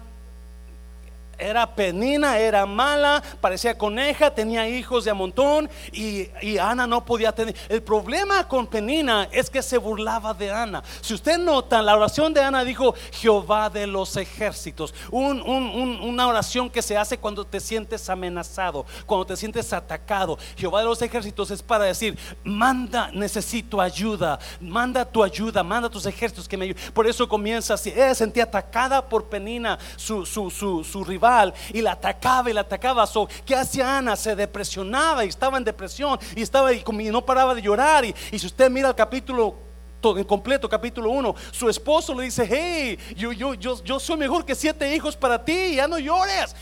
[1.38, 7.32] era penina, era mala, parecía coneja, tenía hijos de a montón y, Ana no podía
[7.32, 7.56] tener.
[7.68, 10.84] El problema con penina es que se burlaba de Ana.
[11.02, 14.94] Si usted nota, la oración de Ana dijo Jehová de los ejércitos.
[15.12, 20.38] una oración que se hace cuando te sientes amenazado, cuando te sientes atacado.
[20.56, 26.06] Jehová de los ejércitos es para decir, manda, necesito ayuda, manda tu ayuda, manda tus
[26.06, 26.94] ejércitos que me ayuden.
[26.94, 27.90] Por eso comienza así.
[27.90, 31.23] Ella sentía atacada por penina, su, su, su, su rival
[31.72, 33.06] y la atacaba y la atacaba.
[33.08, 34.16] So, ¿Qué hacía Ana?
[34.16, 38.06] Se depresionaba y estaba en depresión y estaba y, no paraba de llorar.
[38.06, 39.56] Y, si usted mira el capítulo
[40.02, 44.18] todo, en completo, capítulo 1, su esposo le dice, hey, yo, yo, yo, yo soy
[44.18, 46.56] mejor que siete hijos para ti, ya no llores.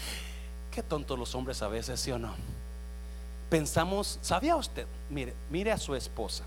[0.69, 2.33] Qué tontos los hombres a veces, ¿sí o no?
[3.49, 4.85] Pensamos, ¿sabía usted?
[5.09, 6.43] Mire, mire a su esposa.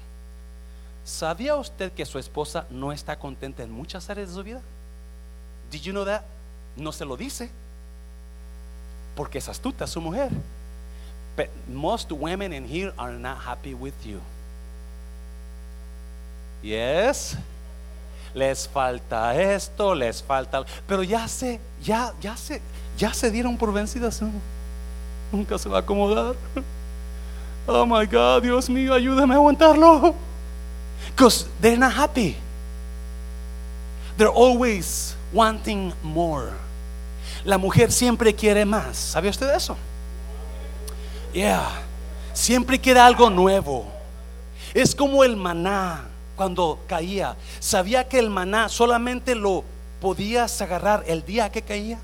[1.04, 4.62] ¿Sabía usted que su esposa no está contenta en muchas áreas de su vida?
[5.70, 6.22] Did you know that?
[6.76, 7.50] No se lo dice
[9.14, 10.30] porque es astuta su mujer.
[11.36, 14.20] But most women in here are not happy with you.
[16.62, 17.36] Yes.
[18.34, 22.60] Les falta esto, les falta, pero ya se, ya, ya se,
[22.98, 24.20] ya se dieron por vencidas.
[25.30, 26.34] Nunca se va a acomodar.
[27.66, 30.14] Oh my God, Dios mío, ayúdame a aguantarlo.
[31.14, 32.36] Because they're not happy.
[34.16, 36.52] They're always wanting more.
[37.44, 38.96] La mujer siempre quiere más.
[38.96, 39.76] ¿Sabe usted eso?
[41.32, 41.68] Yeah.
[42.32, 43.86] Siempre quiere algo nuevo.
[44.72, 47.36] Es como el maná cuando caía.
[47.60, 49.62] ¿Sabía que el maná solamente lo
[50.00, 51.98] podías agarrar el día que caía?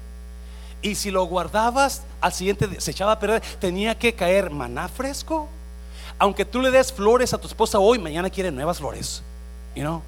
[0.82, 3.42] Y si lo guardabas, al siguiente se echaba a perder.
[3.58, 5.48] Tenía que caer maná fresco.
[6.18, 9.22] Aunque tú le des flores a tu esposa hoy, mañana quiere nuevas flores.
[9.74, 10.02] You know?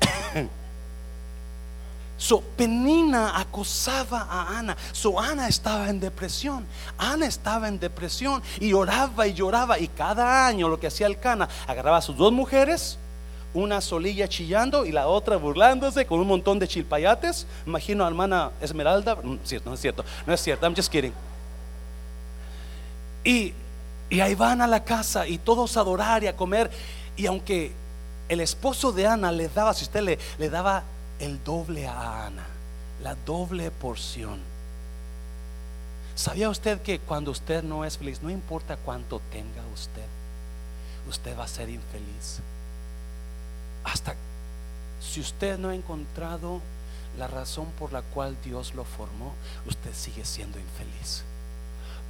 [2.16, 4.76] So, Penina acosaba a Ana.
[4.92, 6.64] So, Ana estaba en depresión.
[6.96, 9.78] Ana estaba en depresión y oraba y lloraba.
[9.78, 12.98] Y cada año lo que hacía el Cana, agarraba a sus dos mujeres,
[13.52, 17.46] una solilla chillando y la otra burlándose con un montón de chilpayates.
[17.66, 19.16] Imagino a hermana Esmeralda.
[19.22, 20.66] No, cierto, no es cierto, no es cierto.
[20.66, 21.12] I'm just kidding.
[23.24, 23.54] Y,
[24.08, 26.70] y ahí van a la casa y todos a adorar y a comer.
[27.16, 27.72] Y aunque
[28.28, 30.84] el esposo de Ana le daba, si usted le, le daba
[31.24, 32.46] el doble a Ana,
[33.02, 34.40] la doble porción.
[36.14, 40.06] ¿Sabía usted que cuando usted no es feliz, no importa cuánto tenga usted,
[41.08, 42.40] usted va a ser infeliz?
[43.84, 44.14] Hasta
[45.00, 46.60] si usted no ha encontrado
[47.18, 49.34] la razón por la cual Dios lo formó,
[49.66, 51.22] usted sigue siendo infeliz.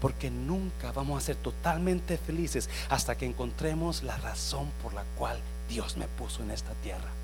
[0.01, 5.39] Porque nunca vamos a ser totalmente felices hasta que encontremos la razón por la cual
[5.69, 7.24] Dios me puso en esta tierra.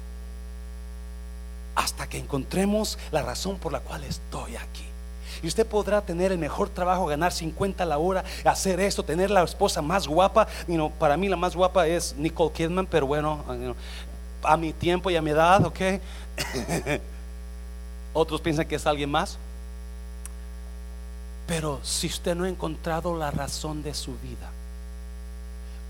[1.74, 4.84] Hasta que encontremos la razón por la cual estoy aquí.
[5.42, 9.30] Y usted podrá tener el mejor trabajo, ganar 50 a la hora, hacer esto, tener
[9.30, 10.46] la esposa más guapa.
[10.98, 13.42] para mí la más guapa es Nicole Kidman, pero bueno,
[14.42, 15.80] a mi tiempo y a mi edad, ¿ok?
[18.12, 19.38] Otros piensan que es alguien más.
[21.46, 24.50] Pero si usted no ha encontrado la razón de su vida,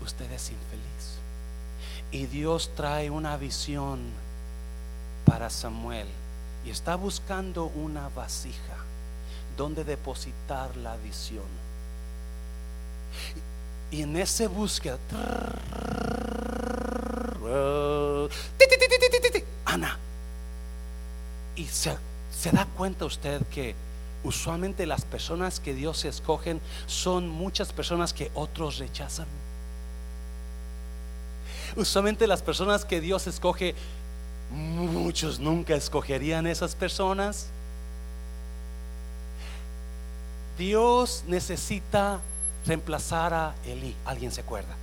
[0.03, 1.19] usted es infeliz.
[2.11, 3.99] Y Dios trae una visión
[5.31, 6.07] para Samuel
[6.65, 8.75] y está buscando una vasija
[9.55, 11.45] donde depositar la visión.
[13.91, 14.97] Y en ese búsqueda,
[19.63, 19.97] Ana,
[21.55, 21.95] y se,
[22.37, 23.73] se da cuenta usted que
[24.25, 29.27] usualmente las personas que Dios escogen son muchas personas que otros rechazan.
[31.77, 33.75] Usualmente las personas que Dios escoge,
[34.51, 37.47] muchos nunca escogerían esas personas.
[40.57, 42.19] Dios necesita
[42.65, 43.95] reemplazar a Elí.
[44.05, 44.75] ¿Alguien se acuerda?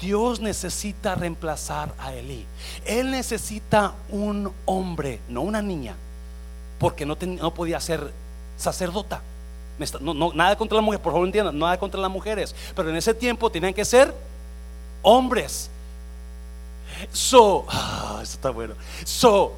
[0.00, 2.44] Dios necesita reemplazar a Elí.
[2.84, 5.94] Él necesita un hombre, no una niña,
[6.78, 7.16] porque no,
[7.54, 8.12] podía ser
[8.56, 9.22] sacerdota.
[10.34, 13.50] Nada contra la mujer, por favor entiendan, nada contra las mujeres, pero en ese tiempo
[13.50, 14.14] tenían que ser
[15.02, 15.70] hombres.
[17.10, 18.74] So, ah, eso está bueno.
[19.04, 19.54] So,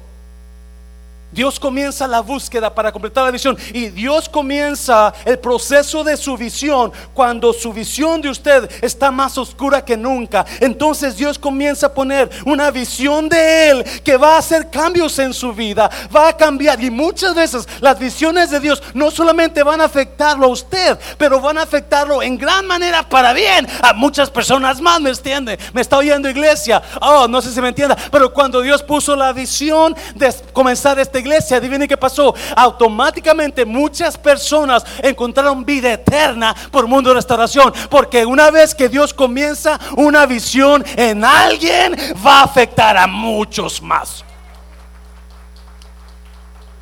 [1.35, 6.37] Dios comienza la búsqueda para completar la visión y Dios comienza el proceso de su
[6.37, 10.45] visión cuando su visión de usted está más oscura que nunca.
[10.61, 15.33] Entonces Dios comienza a poner una visión de Él que va a hacer cambios en
[15.33, 16.81] su vida, va a cambiar.
[16.81, 21.41] Y muchas veces las visiones de Dios no solamente van a afectarlo a usted, pero
[21.41, 25.01] van a afectarlo en gran manera para bien a muchas personas más.
[25.01, 25.59] ¿Me entiende?
[25.73, 26.81] Me está oyendo iglesia.
[27.01, 31.24] Oh, no sé si me entienda, pero cuando Dios puso la visión de comenzar este
[31.25, 32.33] iglesia, adivine qué pasó.
[32.55, 37.73] Automáticamente muchas personas encontraron vida eterna por mundo de restauración.
[37.89, 43.81] Porque una vez que Dios comienza una visión en alguien, va a afectar a muchos
[43.81, 44.23] más.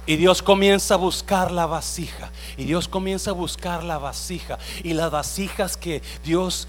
[0.06, 2.30] Y Dios comienza a buscar la vasija.
[2.58, 4.58] Y Dios comienza a buscar la vasija.
[4.84, 6.68] Y las vasijas que Dios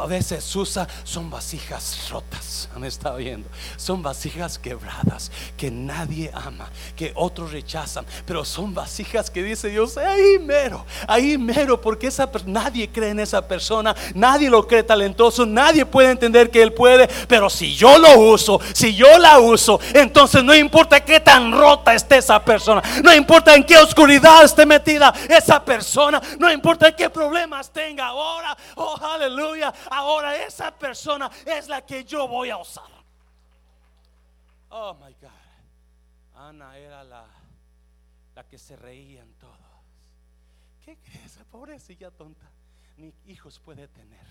[0.00, 2.68] a veces usa son vasijas rotas.
[2.76, 3.48] Me está oyendo.
[3.76, 8.06] Son vasijas quebradas que nadie ama, que otros rechazan.
[8.24, 13.20] Pero son vasijas que dice Dios, ahí mero, ahí mero, porque esa nadie cree en
[13.20, 17.08] esa persona, nadie lo cree talentoso, nadie puede entender que él puede.
[17.26, 21.94] Pero si yo lo uso, si yo la uso, entonces no importa qué tan rota
[21.94, 27.10] esté esa persona, no importa en qué oscuridad esté metida esa persona, no importa qué
[27.10, 28.56] problemas tenga ahora.
[28.76, 32.90] Oh, aleluya ahora esa persona es la que yo voy a usar.
[34.70, 35.30] Oh my God.
[36.34, 37.26] Ana era la,
[38.34, 39.56] la que se reían todos.
[40.84, 41.38] ¿Qué crees?
[41.50, 42.50] Pobrecilla tonta.
[42.96, 44.26] Ni hijos puede tener.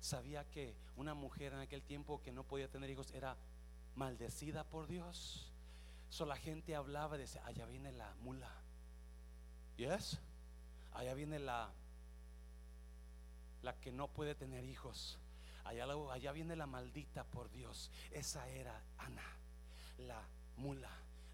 [0.00, 3.36] Sabía que una mujer en aquel tiempo que no podía tener hijos era
[3.94, 5.52] maldecida por Dios.
[6.08, 8.50] So la gente hablaba de allá viene la mula.
[9.76, 10.18] Yes.
[10.92, 11.70] Allá viene la
[13.62, 15.18] la que no puede tener hijos.
[15.64, 17.90] Allá, allá viene la maldita por Dios.
[18.10, 19.22] Esa era Ana,
[19.98, 20.20] la
[20.56, 20.90] mula,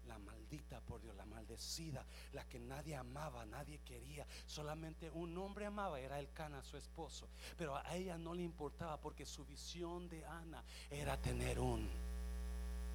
[0.07, 4.25] la maldita por Dios, la maldecida, la que nadie amaba, nadie quería.
[4.45, 7.27] Solamente un hombre amaba, era el Cana, su esposo.
[7.57, 11.87] Pero a ella no le importaba porque su visión de Ana era tener un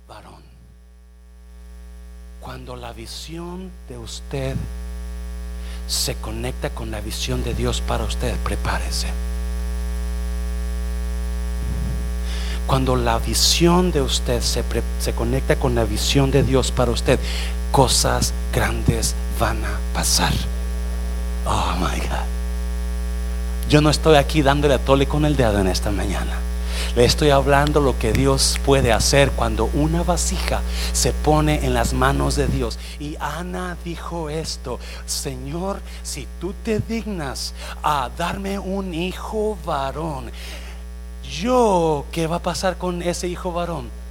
[0.06, 0.42] varón.
[2.40, 4.56] Cuando la visión de usted
[5.86, 9.08] se conecta con la visión de Dios para usted, prepárese.
[12.66, 14.64] Cuando la visión de usted se,
[14.98, 17.18] se, conecta con la visión de Dios para usted,
[17.70, 20.32] cosas grandes van a pasar.
[21.44, 22.24] Oh my God.
[23.68, 26.38] Yo no estoy aquí dándole a tole con el dedo en esta mañana.
[26.96, 31.92] Le estoy hablando lo que Dios puede hacer cuando una vasija se pone en las
[31.92, 32.78] manos de Dios.
[33.00, 40.30] Y Ana dijo esto, Señor, si tú te dignas a darme un hijo varón,
[41.28, 44.03] yo, ¿qué va a pasar con ese hijo varón?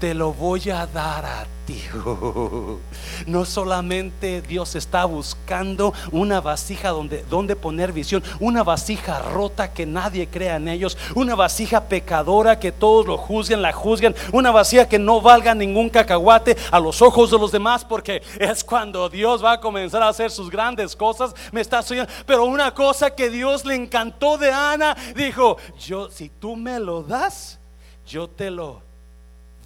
[0.00, 1.58] Te lo voy a dar a ti
[3.26, 9.84] no solamente Dios está buscando una vasija donde, donde poner visión, una vasija rota que
[9.84, 14.88] nadie crea en ellos, una vasija pecadora que todos lo juzguen, la juzguen, una vasija
[14.88, 19.44] que no valga ningún cacahuate a los ojos de los demás, porque es cuando Dios
[19.44, 21.34] va a comenzar a hacer sus grandes cosas.
[21.52, 26.28] Me está soñando, pero una cosa que Dios le encantó de Ana, dijo: Yo, si
[26.28, 27.58] tú me lo das,
[28.06, 28.87] yo te lo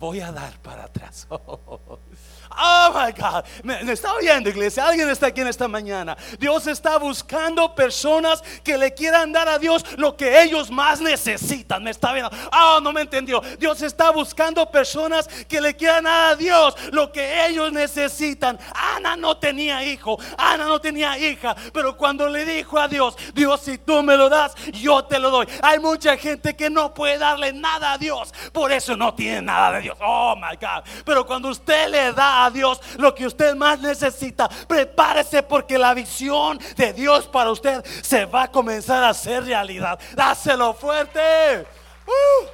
[0.03, 1.29] voy a dar para atrás.
[2.59, 4.87] Oh my God, me, está oyendo, iglesia.
[4.87, 6.17] Alguien está aquí en esta mañana.
[6.39, 11.83] Dios está buscando personas que le quieran dar a Dios lo que ellos más necesitan.
[11.83, 12.31] Me está viendo.
[12.53, 13.41] Oh, no me entendió.
[13.59, 18.59] Dios está buscando personas que le quieran dar a Dios lo que ellos necesitan.
[18.75, 23.61] Ana no tenía hijo, Ana no tenía hija, pero cuando le dijo a Dios, Dios,
[23.61, 25.47] si tú me lo das, yo te lo doy.
[25.63, 29.73] Hay mucha gente que no puede darle nada a Dios, por eso no tiene nada
[29.73, 29.99] de Dios.
[30.01, 30.85] Oh my God.
[31.05, 35.95] Pero cuando usted le da a Dios lo que usted más necesita, prepárese porque la
[35.95, 39.99] visión de Dios para usted se va a comenzar a hacer realidad.
[40.15, 41.67] Dáselo fuerte.
[42.07, 42.47] Uh.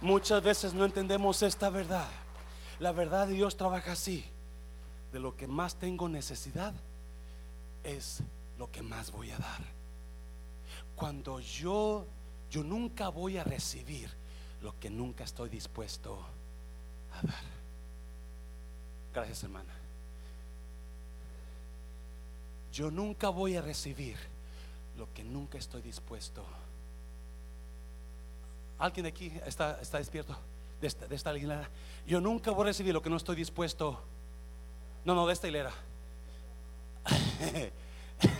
[0.00, 2.08] Muchas veces no entendemos esta verdad.
[2.78, 4.24] La verdad de Dios trabaja así.
[5.12, 6.74] De lo que más tengo necesidad
[7.84, 8.20] es
[8.58, 9.60] lo que más voy a dar.
[10.96, 12.06] Cuando yo
[12.54, 14.08] yo nunca voy a recibir
[14.62, 16.24] lo que nunca estoy dispuesto
[17.12, 17.53] a dar.
[19.14, 19.72] Gracias, hermana.
[22.72, 24.16] Yo nunca voy a recibir
[24.98, 26.44] lo que nunca estoy dispuesto.
[28.80, 30.36] ¿Alguien de aquí está, está despierto?
[30.80, 31.70] De esta, hilera.
[32.06, 34.02] Yo nunca voy a recibir lo que no estoy dispuesto.
[35.04, 35.72] No, no, de esta hilera.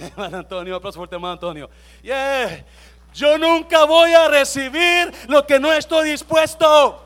[0.01, 1.71] hermano Antonio, aplauso fuerte, hermano Antonio.
[2.03, 2.67] Yeah.
[3.15, 7.04] Yo nunca voy a recibir lo que no estoy dispuesto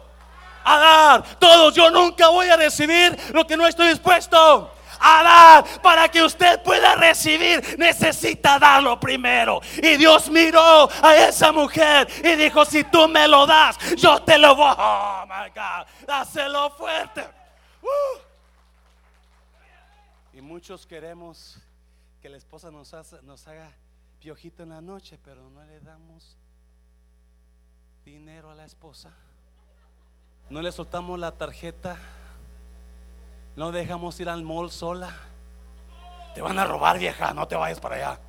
[0.65, 1.39] a dar.
[1.39, 5.81] Todos, yo nunca voy a recibir lo que no estoy dispuesto a dar.
[5.81, 9.61] Para que usted pueda recibir, necesita darlo primero.
[9.83, 14.39] Y Dios miró a esa mujer y dijo, si tú me lo das, yo te
[14.39, 14.75] lo voy.
[14.77, 17.25] Oh, my God, dáselo fuerte.
[17.83, 18.19] Uh.
[20.35, 21.59] Y muchos queremos
[22.21, 22.93] que la esposa nos,
[23.23, 23.73] nos haga
[24.21, 26.37] piojito en la noche, pero no le damos
[28.05, 29.13] dinero a la esposa.
[30.51, 31.99] No le soltamos la tarjeta.
[33.57, 35.15] No dejamos ir al mall sola.
[36.35, 38.21] Te van a robar, vieja, no te vayas para allá.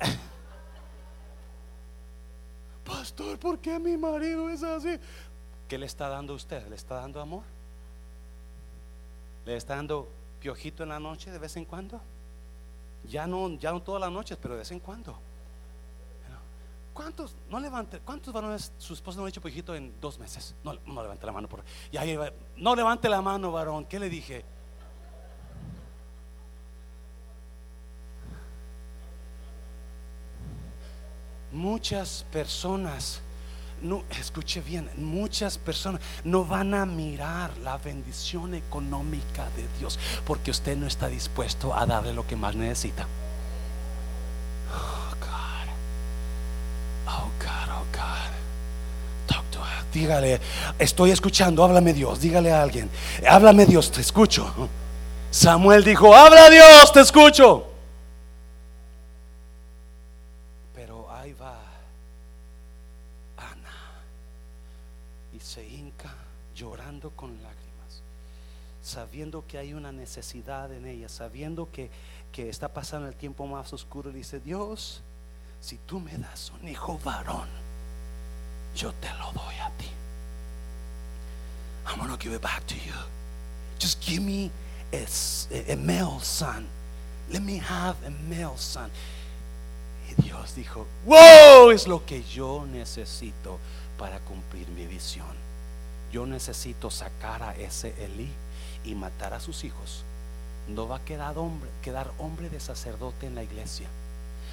[2.84, 4.98] Pastor, ¿por qué mi marido es así?
[5.68, 6.66] ¿Qué le está dando usted?
[6.68, 7.42] ¿Le está dando amor?
[9.44, 12.00] ¿Le está dando piojito en la noche de vez en cuando?
[13.04, 15.18] Ya no, ya no todas las noches, pero de vez en cuando.
[16.92, 20.54] ¿Cuántos, no levante, cuántos varones su esposa no ha hecho pojito en dos meses?
[20.64, 21.62] No, no levante la mano por
[21.92, 22.02] ya,
[22.56, 23.86] No levante la mano, varón.
[23.86, 24.44] ¿Qué le dije?
[31.52, 33.22] Muchas personas
[33.82, 40.50] no, escuche bien, muchas personas no van a mirar la bendición económica de Dios porque
[40.50, 43.06] usted no está dispuesto a darle lo que más necesita.
[47.10, 48.30] Oh God, oh God.
[49.26, 49.60] Talk to
[49.92, 50.40] Dígale,
[50.78, 52.88] estoy escuchando, háblame Dios, dígale a alguien,
[53.28, 54.68] háblame Dios, te escucho.
[55.30, 57.70] Samuel dijo, habla Dios, te escucho.
[67.08, 68.02] con lágrimas,
[68.82, 71.90] sabiendo que hay una necesidad en ella, sabiendo que,
[72.32, 75.02] que está pasando el tiempo más oscuro, dice, Dios,
[75.60, 77.48] si tú me das un hijo varón,
[78.74, 79.88] yo te lo doy a ti.
[81.86, 82.94] I'm gonna give it back to you.
[83.78, 84.50] Just give me
[84.92, 85.06] a,
[85.72, 86.66] a male son.
[87.30, 88.90] Let me have a male son.
[90.08, 93.58] Y Dios dijo, wow, es lo que yo necesito
[93.96, 95.50] para cumplir mi visión
[96.12, 98.28] yo necesito sacar a ese Elí
[98.84, 100.02] y matar a sus hijos,
[100.68, 103.88] no va a quedar hombre, quedar hombre de sacerdote en la iglesia.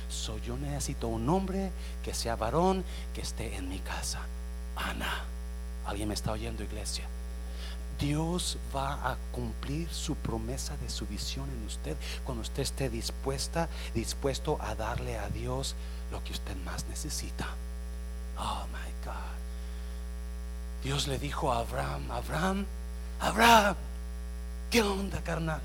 [0.09, 1.71] So, yo necesito un hombre
[2.03, 2.83] que sea varón,
[3.13, 4.19] que esté en mi casa.
[4.75, 5.23] Ana,
[5.85, 7.05] ¿alguien me está oyendo, iglesia?
[7.99, 13.69] Dios va a cumplir su promesa de su visión en usted cuando usted esté dispuesta,
[13.95, 15.75] dispuesto a darle a Dios
[16.11, 17.47] lo que usted más necesita.
[18.37, 19.37] Oh my God.
[20.83, 22.65] Dios le dijo a Abraham, Abraham,
[23.19, 23.75] Abraham,
[24.69, 25.61] ¿qué onda, carnal?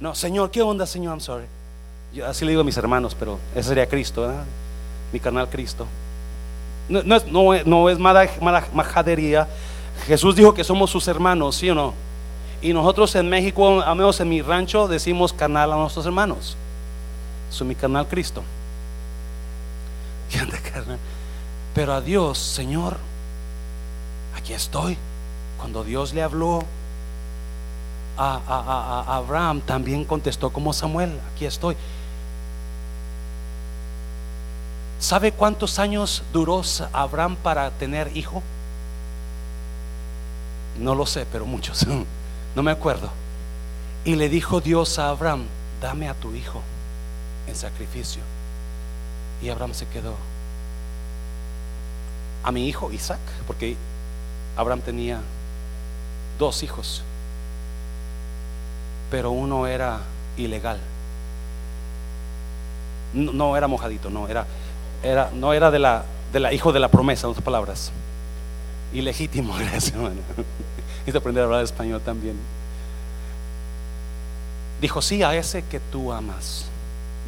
[0.00, 1.12] No, Señor, ¿qué onda, Señor?
[1.12, 1.46] I'm sorry.
[2.12, 4.30] Yo así le digo a mis hermanos, pero ese sería Cristo,
[5.12, 5.86] mi carnal Cristo.
[6.88, 8.28] No, es, es- es mala,
[8.74, 9.46] majadería.
[10.06, 11.94] Jesús dijo que somos sus hermanos, ¿sí o no?
[12.62, 16.56] Y nosotros en México, al menos en mi rancho, decimos carnal a nuestros hermanos.
[17.50, 18.42] Soy mi carnal Cristo.
[21.74, 22.96] Pero a Dios, Señor,
[24.36, 24.96] aquí estoy.
[25.58, 26.64] Cuando Dios le habló
[28.16, 31.76] a, a- a- a Abraham, también contestó como Samuel, aquí estoy.
[35.00, 38.42] ¿Sabe cuántos años duró Abraham para tener hijo?
[40.78, 41.86] No lo sé, pero muchos.
[42.52, 43.08] No me acuerdo.
[44.04, 45.44] Y le dijo Dios a Abraham,
[45.80, 46.60] dame a tu hijo
[47.46, 48.22] en sacrificio.
[49.40, 50.14] Y Abraham se quedó.
[52.42, 53.76] A mi hijo Isaac, porque
[54.56, 55.20] Abraham tenía
[56.40, 57.02] dos hijos,
[59.12, 60.00] pero uno era
[60.36, 60.80] ilegal.
[63.14, 64.44] No, no era mojadito, no era,
[65.02, 67.92] era, no era de la, de la hijo de la promesa, en otras palabras.
[68.92, 70.16] Ilegítimo, gracias, hermano.
[70.98, 72.36] Necesito aprender a hablar español también.
[74.80, 76.66] Dijo, sí, a ese que tú amas,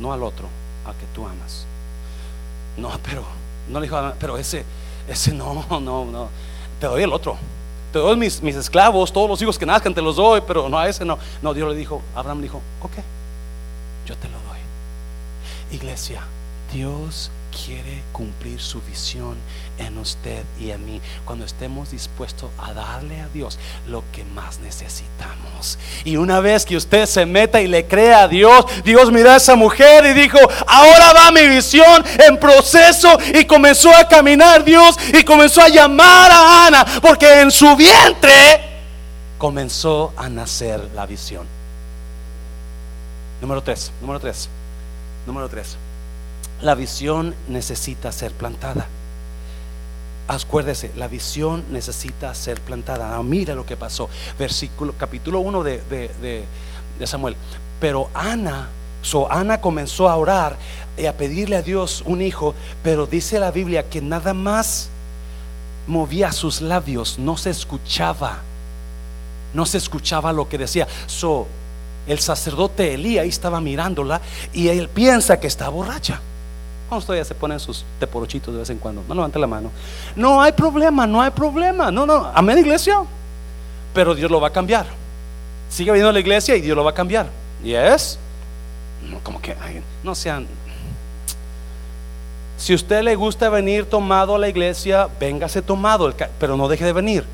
[0.00, 0.46] no al otro,
[0.86, 1.66] a que tú amas.
[2.76, 3.24] No, pero,
[3.68, 4.64] no le dijo, "Ah, pero ese,
[5.06, 6.28] ese no, no, no.
[6.80, 7.36] Te doy el otro.
[7.92, 10.78] Te doy mis, mis esclavos, todos los hijos que nazcan, te los doy, pero no
[10.78, 11.18] a ese no.
[11.42, 12.92] No, Dios le dijo, Abraham le dijo, ok,
[14.06, 15.76] yo te lo doy.
[15.76, 16.22] Iglesia,
[16.72, 19.36] Dios quiere cumplir su visión
[19.78, 24.58] en usted y en mí cuando estemos dispuestos a darle a Dios lo que más
[24.60, 25.78] necesitamos.
[26.04, 29.36] Y una vez que usted se meta y le crea a Dios, Dios miró a
[29.36, 34.96] esa mujer y dijo, ahora va mi visión en proceso y comenzó a caminar Dios
[35.12, 38.72] y comenzó a llamar a Ana porque en su vientre
[39.38, 41.46] comenzó a nacer la visión.
[43.40, 44.48] Número tres, número tres.
[45.26, 45.76] Número tres.
[46.62, 48.86] La visión necesita ser plantada.
[50.28, 53.16] Acuérdese, la visión necesita ser plantada.
[53.16, 54.08] Ah, mira lo que pasó.
[54.38, 56.44] Versículo, capítulo 1 de, de- de-
[56.98, 57.36] de Samuel.
[57.80, 58.68] Pero Ana,
[59.02, 60.56] so Ana comenzó a orar
[60.96, 62.54] y a pedirle a Dios un hijo,
[62.84, 64.88] pero dice la Biblia que nada más
[65.88, 68.38] movía sus labios, no se escuchaba
[69.54, 70.88] no se escuchaba lo que decía.
[71.06, 71.46] So,
[72.06, 74.22] el sacerdote Elí ahí estaba mirándola
[74.54, 76.22] y él piensa que está borracha.
[77.00, 79.70] Todavía se ponen sus teporochitos de vez en cuando, no levante la mano.
[80.14, 81.90] No hay problema, no hay problema.
[81.90, 83.02] No, no, amén, iglesia.
[83.94, 84.86] Pero Dios lo va a cambiar.
[85.68, 87.26] Sigue viniendo a la iglesia y Dios lo va a cambiar.
[87.64, 88.18] ¿Yes?
[89.10, 90.46] No, como que, ay, no sean.
[92.58, 96.92] Si usted le gusta venir tomado a la iglesia, véngase tomado, pero no deje de
[96.92, 97.24] venir.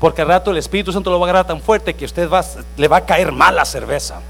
[0.00, 2.44] Porque al rato el Espíritu Santo lo va a agarrar tan fuerte que usted va,
[2.76, 4.20] le va a caer mal la cerveza.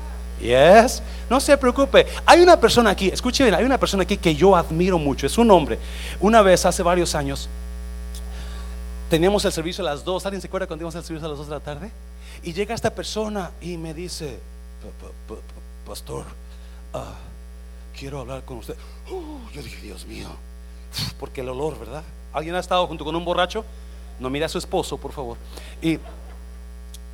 [0.40, 1.02] Yes.
[1.30, 2.06] No se preocupe.
[2.26, 5.26] Hay una persona aquí, escuche bien, hay una persona aquí que yo admiro mucho.
[5.26, 5.78] Es un hombre.
[6.20, 7.48] Una vez, hace varios años,
[9.10, 10.24] teníamos el servicio a las dos.
[10.26, 11.90] ¿Alguien se acuerda cuando teníamos el servicio a las dos de la tarde?
[12.42, 14.38] Y llega esta persona y me dice,
[14.82, 16.24] "Pa- pa- pa- pa- Pastor,
[16.94, 17.12] ah,
[17.98, 18.74] quiero hablar con usted.
[19.10, 20.28] Uh, yo dije, Dios mío,
[21.20, 22.02] porque el olor, ¿verdad?
[22.32, 23.64] ¿Alguien ha estado junto con un borracho?
[24.18, 25.36] No mire a su esposo, por favor.
[25.82, 25.98] Y,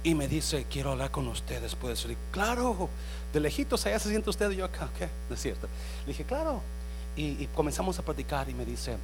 [0.02, 2.04] y me dice, quiero hablar con usted después.
[2.06, 2.88] Le claro,
[3.32, 4.88] de lejitos allá se siente usted y yo acá.
[4.98, 5.08] ¿Qué?
[5.28, 5.68] No es cierto.
[6.02, 6.62] Le dije, claro.
[7.16, 8.96] Y, y comenzamos a platicar y me dice,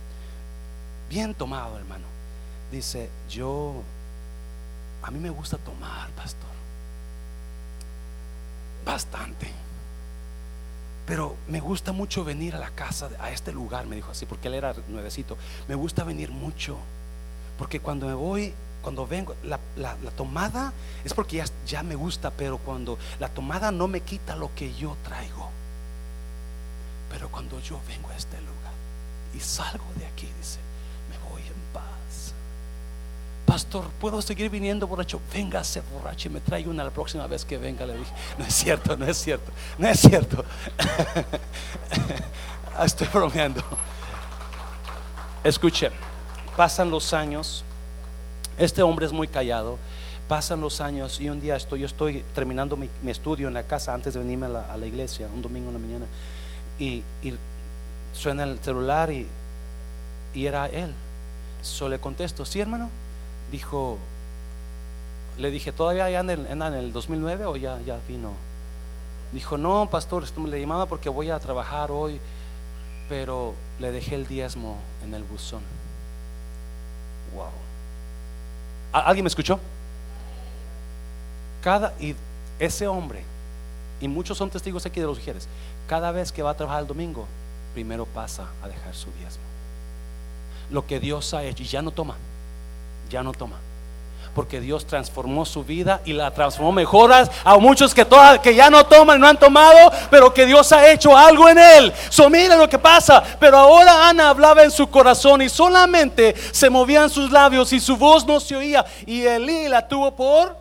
[1.10, 2.06] bien tomado, hermano.
[2.72, 3.82] Dice, yo,
[5.02, 6.50] a mí me gusta tomar, pastor.
[8.84, 9.50] Bastante.
[11.06, 14.48] Pero me gusta mucho venir a la casa, a este lugar, me dijo así, porque
[14.48, 15.36] él era nuevecito.
[15.68, 16.76] Me gusta venir mucho.
[17.58, 18.52] Porque cuando me voy,
[18.86, 20.72] cuando vengo, la, la- tomada
[21.04, 24.72] es porque ya, ya me gusta, pero cuando la tomada no me quita lo que
[24.76, 25.50] yo traigo.
[27.10, 28.72] Pero cuando yo vengo a este lugar
[29.34, 30.60] y salgo de aquí, dice,
[31.10, 32.32] me voy en paz.
[33.44, 35.20] Pastor, ¿puedo seguir viniendo borracho?
[35.34, 37.86] Véngase borracho y me traiga una la próxima vez que venga.
[37.86, 40.44] Le dije, no es cierto, no es cierto, no es cierto.
[42.84, 43.64] Estoy bromeando.
[45.42, 45.90] Escuche,
[46.56, 47.64] pasan los años.
[48.58, 49.78] Este hombre es muy callado.
[50.28, 53.94] Pasan los años y un día estoy, yo estoy terminando mi, estudio en la casa
[53.94, 56.06] antes de venirme a la, iglesia, un domingo en la mañana.
[56.78, 57.02] Y,
[58.12, 59.26] suena el celular y,
[60.34, 60.92] era él.
[61.62, 62.90] So le contesto, sí hermano.
[63.52, 63.98] Dijo,
[65.38, 68.32] le dije, ¿todavía anda en, anda en el 2009 o ya, ya vino?
[69.32, 72.18] Dijo, no, pastor, esto le llamaba porque voy a trabajar hoy.
[73.08, 75.62] pero le dejé el diezmo en el buzón.
[77.34, 77.65] Wow.
[79.04, 79.58] ¿Alguien me escuchó?
[81.62, 82.14] Cada y
[82.58, 83.24] ese hombre
[84.00, 85.48] y muchos son testigos aquí de los mujeres.
[85.88, 87.26] Cada vez que va a trabajar el domingo,
[87.74, 89.42] primero pasa a dejar su diezmo.
[90.70, 92.16] Lo que Dios ha hecho y ya no toma.
[93.10, 93.56] Ya no toma
[94.36, 98.06] porque Dios transformó su vida y la transformó mejoras a muchos que,
[98.42, 101.90] que ya no toman, no han tomado, pero que Dios ha hecho algo en él.
[102.10, 103.24] So, mira lo que pasa.
[103.40, 107.96] Pero ahora Ana hablaba en su corazón y solamente se movían sus labios y su
[107.96, 108.84] voz no se oía.
[109.06, 110.54] Y Elí la tuvo por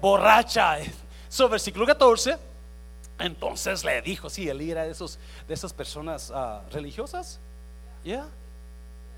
[0.00, 0.78] borracha.
[1.28, 2.36] So, versículo 14.
[3.20, 7.38] Entonces le dijo, sí, Elí era de, esos, de esas personas uh, religiosas.
[8.04, 8.26] Ya.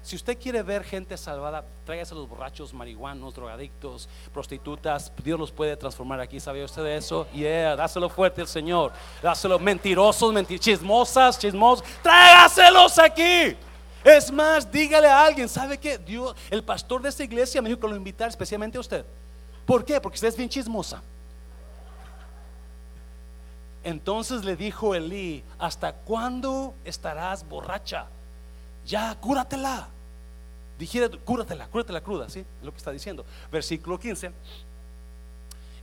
[0.04, 5.10] Si usted quiere ver gente salvada, tráigase a los borrachos, marihuanos, drogadictos, prostitutas.
[5.24, 6.38] Dios los puede transformar aquí.
[6.38, 7.26] ¿Sabe usted de eso?
[7.32, 8.92] Yeah, dáselo fuerte al Señor.
[9.22, 11.86] Dáselo mentirosos, mentir, chismosas, chismosos.
[12.02, 13.56] Tráigaselos aquí.
[14.04, 15.96] Es más, dígale a alguien, ¿sabe qué?
[15.96, 19.06] Dios, el pastor de esta iglesia me dijo que lo invitar especialmente a usted.
[19.64, 19.98] ¿Por qué?
[20.02, 21.02] Porque usted es bien chismosa.
[23.82, 28.04] Entonces le dijo Elí, ¿hasta cuándo estarás borracha?
[28.84, 29.88] Ya, cúratela.
[30.78, 32.40] Dijera, cúratela, cúratela cruda, ¿sí?
[32.40, 33.24] Es lo que está diciendo.
[33.50, 34.32] Versículo 15.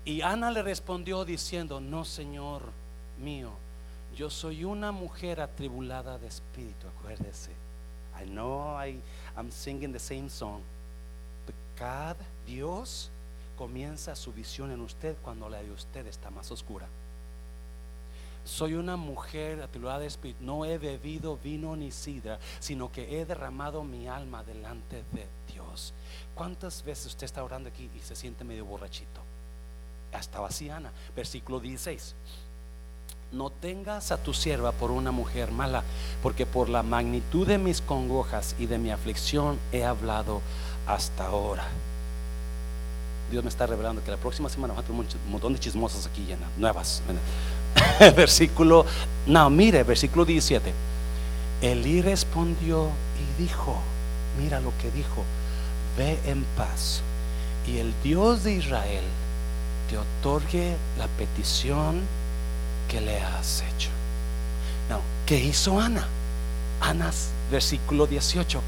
[0.03, 2.63] Y Ana le respondió diciendo, no, Señor
[3.19, 3.51] mío,
[4.15, 7.51] yo soy una mujer atribulada de espíritu, acuérdese.
[8.21, 8.99] I know I,
[9.37, 10.61] I'm singing the same song.
[11.77, 13.09] Cada Dios
[13.57, 16.87] comienza su visión en usted cuando la de usted está más oscura.
[18.43, 20.43] Soy una mujer atribulada de espíritu.
[20.43, 25.93] No he bebido vino ni sidra, sino que he derramado mi alma delante de Dios.
[26.33, 29.21] ¿Cuántas veces usted está orando aquí y se siente medio borrachito?
[30.11, 30.91] Hasta vaciana.
[31.15, 32.15] Versículo 16.
[33.31, 35.83] No tengas a tu sierva por una mujer mala,
[36.21, 40.41] porque por la magnitud de mis congojas y de mi aflicción he hablado
[40.85, 41.65] hasta ahora.
[43.31, 46.05] Dios me está revelando que la próxima semana va a tener un montón de chismosas
[46.05, 47.01] aquí llenas, nuevas.
[48.15, 48.85] versículo,
[49.27, 50.73] no, mire, versículo 17.
[51.61, 53.77] Elí respondió y dijo,
[54.41, 55.23] mira lo que dijo,
[55.97, 57.01] ve en paz
[57.67, 59.03] y el Dios de Israel
[59.89, 62.01] te otorgue la petición
[62.89, 63.89] que le has hecho.
[64.89, 66.07] No, ¿qué hizo Ana?
[66.79, 67.11] Ana,
[67.51, 68.61] versículo 18.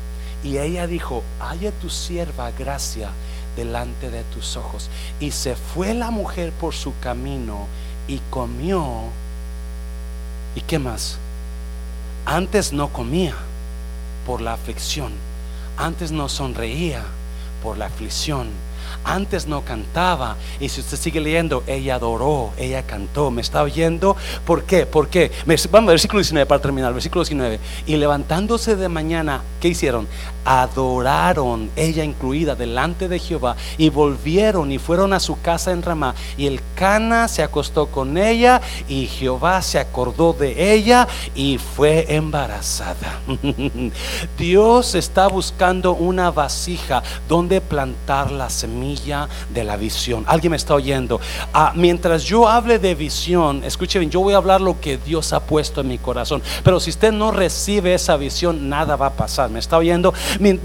[0.44, 3.10] Y ella dijo, haya tu sierva gracia
[3.56, 4.90] delante de tus ojos.
[5.20, 7.68] Y se fue la mujer por su camino
[8.08, 8.86] y comió.
[10.56, 11.18] ¿Y qué más?
[12.26, 13.36] Antes no comía
[14.26, 15.12] por la aflicción.
[15.78, 17.04] Antes no sonreía
[17.62, 18.50] por la aflicción
[19.04, 20.38] antes no cantaba.
[20.60, 23.32] Y si usted sigue leyendo, ella adoró, ella cantó.
[23.32, 24.16] ¿Me está oyendo?
[24.46, 24.86] ¿Por qué?
[24.86, 25.32] ¿Por qué?
[25.72, 26.94] Vamos, versículo 19 para terminar.
[26.94, 27.60] Versículo 19.
[27.88, 30.08] Y levantándose de mañana, ¿qué hicieron?
[30.46, 33.56] Adoraron, ella incluida, delante de Jehová.
[33.78, 36.16] Y volvieron y fueron a su casa en Ramá.
[36.38, 38.62] Y el Cana se acostó con ella.
[38.88, 41.08] Y Jehová se acordó de ella.
[41.36, 43.20] Y fue embarazada.
[44.38, 50.26] Dios está buscando una vasija donde plantar la semilla de la visión.
[50.28, 51.22] Alguien me está oyendo.
[51.54, 55.32] Ah, mientras yo hable de visión, escuche bien, yo voy a hablar lo que Dios
[55.32, 56.42] ha puesto en mi corazón.
[56.64, 59.50] Pero si usted no recibe esa visión, nada va a pasar.
[59.50, 60.14] ¿Me está oyendo?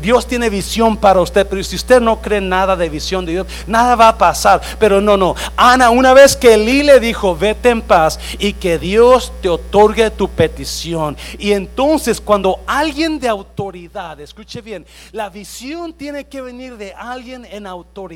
[0.02, 3.46] Dios tiene visión para usted, pero si usted no cree nada de visión de Dios,
[3.66, 4.60] nada va a pasar.
[4.80, 5.36] Pero no, no.
[5.56, 10.10] Ana, una vez que Eli le dijo, vete en paz y que Dios te otorgue
[10.10, 11.16] tu petición.
[11.38, 17.44] Y entonces cuando alguien de autoridad, escuche bien, la visión tiene que venir de alguien
[17.44, 18.07] en autoridad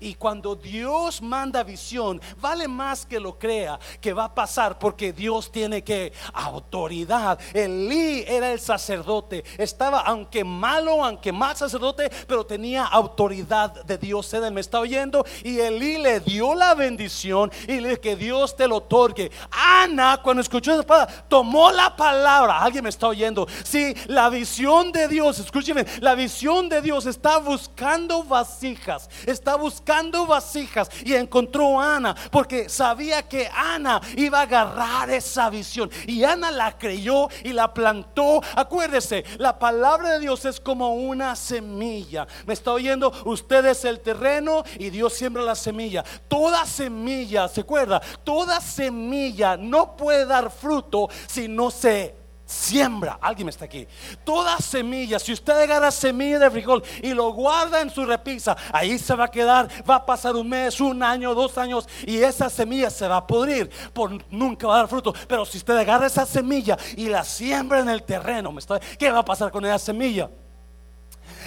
[0.00, 5.12] y cuando Dios manda visión, vale más que lo crea que va a pasar porque
[5.12, 7.38] Dios tiene que autoridad.
[7.52, 14.32] Elí era el sacerdote, estaba aunque malo, aunque mal sacerdote, pero tenía autoridad de Dios.
[14.34, 18.68] Él me está oyendo y Elí le dio la bendición y le que Dios te
[18.68, 19.30] lo otorgue.
[19.50, 22.60] Ana, cuando escuchó esa palabra, tomó la palabra.
[22.60, 23.46] Alguien me está oyendo.
[23.64, 30.26] Si la visión de Dios, escúcheme, la visión de Dios está buscando vasijas, está buscando
[30.26, 36.24] vasijas y encontró a Ana porque sabía que Ana iba a agarrar esa visión y
[36.24, 38.42] Ana la creyó y la plantó.
[38.54, 42.26] Acuérdese, la palabra de Dios es como una semilla.
[42.46, 43.12] ¿Me está oyendo?
[43.24, 46.04] Usted es el terreno y Dios siembra la semilla.
[46.28, 48.00] Toda semilla, ¿se acuerda?
[48.22, 52.23] Toda semilla no puede dar fruto si no se
[52.54, 53.18] siembra.
[53.20, 53.86] Alguien está aquí.
[54.24, 58.98] Toda semilla, si usted agarra semilla de frijol y lo guarda en su repisa, ahí
[58.98, 59.68] se va a quedar.
[59.88, 63.26] Va a pasar un mes, un año, dos años y esa semilla se va a
[63.26, 63.70] pudrir.
[63.92, 65.12] Por nunca va a dar fruto.
[65.28, 68.54] Pero si usted agarra esa semilla y la siembra en el terreno,
[68.98, 70.30] ¿qué va a pasar con esa semilla?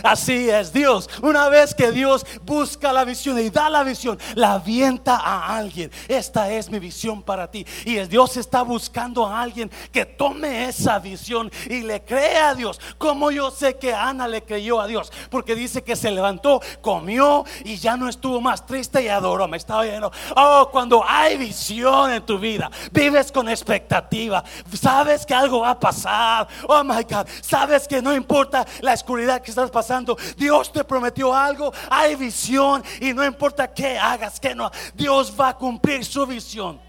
[0.03, 1.09] Así es Dios.
[1.21, 5.91] Una vez que Dios busca la visión y da la visión, la avienta a alguien.
[6.07, 7.65] Esta es mi visión para ti.
[7.85, 12.79] Y Dios está buscando a alguien que tome esa visión y le crea a Dios.
[12.97, 15.11] Como yo sé que Ana le creyó a Dios.
[15.29, 19.47] Porque dice que se levantó, comió y ya no estuvo más triste y adoró.
[19.47, 20.11] Me estaba oyendo.
[20.35, 24.43] Oh, cuando hay visión en tu vida, vives con expectativa.
[24.73, 26.47] Sabes que algo va a pasar.
[26.67, 27.27] Oh my God.
[27.41, 29.86] Sabes que no importa la oscuridad que estás pasando
[30.35, 35.49] Dios te prometió algo, hay visión y no importa qué hagas, que no, Dios va
[35.49, 36.79] a cumplir su visión.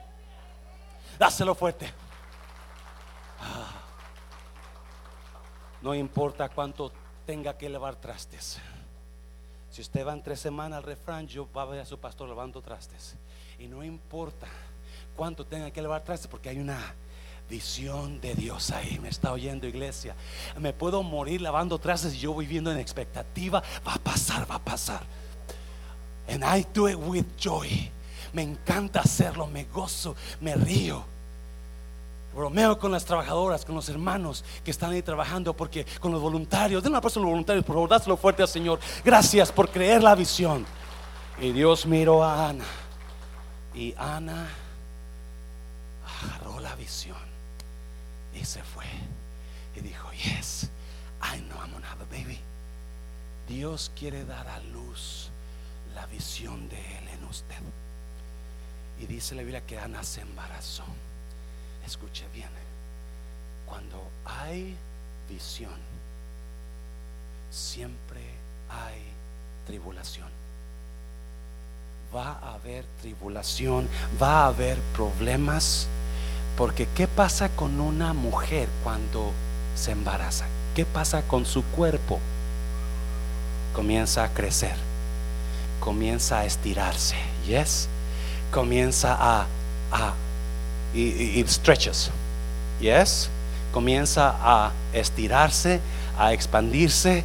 [1.19, 1.93] Dáselo fuerte.
[3.41, 3.73] Ah.
[5.81, 6.93] No importa cuánto
[7.27, 8.59] tenga que elevar trastes.
[9.71, 12.29] Si usted va en tres semanas al refrán, yo va a ver a su pastor
[12.29, 13.17] lavando trastes.
[13.59, 14.47] Y no importa
[15.15, 16.95] cuánto tenga que elevar trastes, porque hay una
[17.49, 18.99] visión de Dios ahí.
[19.01, 20.15] Me está oyendo iglesia.
[20.59, 23.63] Me puedo morir lavando trastes y yo viviendo en expectativa.
[23.87, 25.03] Va a pasar, va a pasar.
[26.29, 27.91] And I do it with joy.
[28.33, 31.05] Me encanta hacerlo, me gozo, me río.
[32.35, 36.83] Bromeo con las trabajadoras, con los hermanos que están ahí trabajando, porque con los voluntarios,
[36.83, 38.79] den una persona a los voluntarios, por favor, dáselo fuerte al Señor.
[39.05, 40.67] Gracias por creer la visión.
[41.41, 42.67] Y Dios miró a Ana.
[43.75, 44.49] Y Ana
[46.23, 47.28] agarró la visión.
[48.41, 48.85] Y se fue.
[49.75, 50.69] Y dijo, yes,
[51.23, 52.39] I know I'm gonna have a baby.
[53.49, 55.31] Dios quiere dar a luz
[55.95, 57.57] la visión de Él en usted.
[59.01, 60.85] Y dice la Biblia que Ana se embarazó.
[61.87, 62.51] Escuche bien.
[63.67, 64.77] Cuando hay
[65.29, 65.79] visión,
[67.51, 68.21] siempre
[68.69, 69.03] hay
[69.67, 70.29] tribulación.
[72.15, 73.89] Va a haber tribulación,
[74.21, 75.87] va a haber problemas
[76.59, 79.31] porque ¿qué pasa con una mujer cuando
[79.77, 80.45] se embaraza?
[80.75, 82.19] ¿Qué pasa con su cuerpo?
[83.77, 84.75] Comienza a crecer,
[85.79, 87.15] comienza a estirarse,
[87.47, 87.89] yes,
[88.51, 89.47] comienza a,
[89.93, 90.15] a
[90.93, 91.03] y,
[91.41, 92.11] y stretches,
[92.81, 93.31] yes,
[93.73, 95.81] comienza a estirarse,
[96.19, 97.25] a expandirse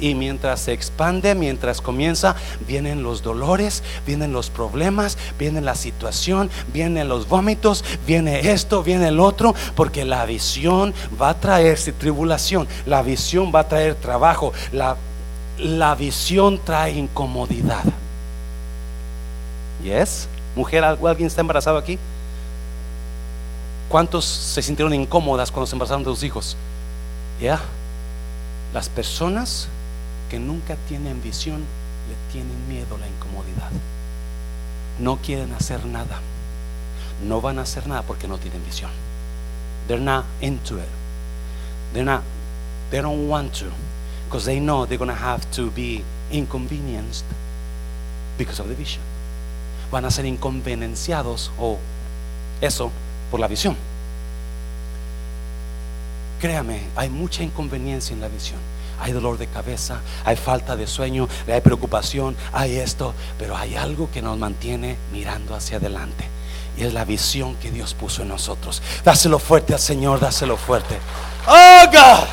[0.00, 6.50] y mientras se expande, mientras comienza, vienen los dolores, vienen los problemas, viene la situación,
[6.72, 12.66] vienen los vómitos, viene esto, viene el otro, porque la visión va a traer tribulación,
[12.86, 14.96] la visión va a traer trabajo, la,
[15.94, 17.84] visión trae incomodidad.
[19.82, 20.28] ¿Yes?
[20.56, 21.98] Mujer, ¿alguien está embarazado aquí?
[23.88, 26.56] ¿Cuántos se sintieron incómodas cuando se embarazaron de sus hijos?
[27.40, 27.60] ¿Ya?
[28.74, 29.68] Las personas
[30.28, 33.70] que nunca tienen visión le tienen miedo a la incomodidad.
[34.98, 36.20] No quieren hacer nada.
[37.24, 38.90] No van a hacer nada porque no tienen visión.
[39.86, 40.88] They're not into it.
[41.92, 42.22] They're not
[42.90, 43.66] they don't want to
[44.26, 46.02] because they know they're going to have to be
[46.32, 47.24] inconvenienced
[48.36, 49.02] because of the vision.
[49.92, 51.78] Van a ser inconvenienciados o
[52.60, 52.90] eso
[53.30, 53.76] por la visión.
[56.44, 58.58] Créame, hay mucha inconveniencia en la visión.
[59.00, 64.10] Hay dolor de cabeza, hay falta de sueño, hay preocupación, hay esto, pero hay algo
[64.12, 66.28] que nos mantiene mirando hacia adelante.
[66.76, 68.82] Y es la visión que Dios puso en nosotros.
[69.02, 70.98] Dáselo fuerte al Señor, dáselo fuerte.
[71.48, 72.28] Oh God.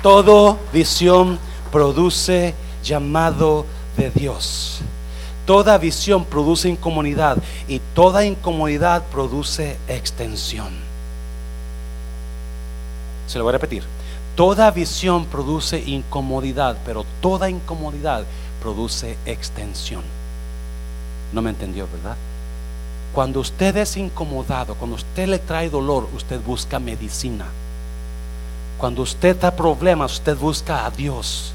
[0.00, 1.40] Todo visión
[1.72, 4.82] produce llamado de Dios.
[5.44, 7.36] Toda visión produce incomodidad
[7.66, 10.81] y toda incomodidad produce extensión.
[13.26, 13.84] Se lo voy a repetir.
[14.34, 18.24] Toda visión produce incomodidad, pero toda incomodidad
[18.62, 20.02] produce extensión.
[21.32, 22.16] No me entendió, ¿verdad?
[23.12, 27.44] Cuando usted es incomodado, cuando usted le trae dolor, usted busca medicina.
[28.78, 31.52] Cuando usted da problemas, usted busca a Dios.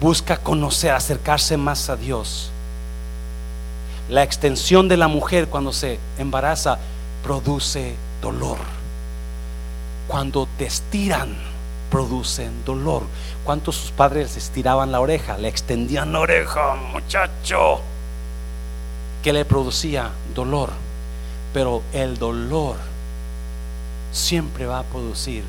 [0.00, 2.50] Busca conocer, acercarse más a Dios.
[4.08, 6.78] La extensión de la mujer cuando se embaraza
[7.22, 8.75] produce dolor
[10.06, 11.36] cuando te estiran,
[11.90, 13.02] producen dolor.
[13.44, 15.38] ¿Cuántos sus padres estiraban la oreja?
[15.38, 17.80] Le extendían la oreja, muchacho.
[19.22, 20.70] Que le producía dolor.
[21.52, 22.76] Pero el dolor
[24.12, 25.44] siempre va a producir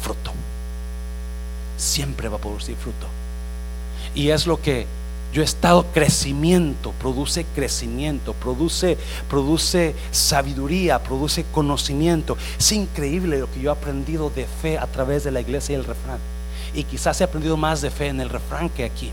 [0.00, 0.32] fruto.
[1.76, 3.06] Siempre va a producir fruto.
[4.14, 4.86] Y es lo que
[5.32, 8.98] Yo he estado crecimiento, produce crecimiento, produce,
[9.30, 12.36] produce sabiduría, produce conocimiento.
[12.58, 15.76] Es increíble lo que yo he aprendido de fe a través de la iglesia y
[15.76, 16.18] el refrán.
[16.74, 19.10] Y quizás he aprendido más de fe en el refrán que aquí.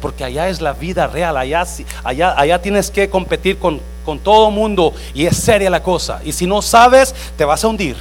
[0.00, 1.64] Porque allá es la vida real, allá,
[2.04, 6.20] allá, allá tienes que competir con, con todo mundo y es seria la cosa.
[6.24, 7.96] Y si no sabes, te vas a hundir.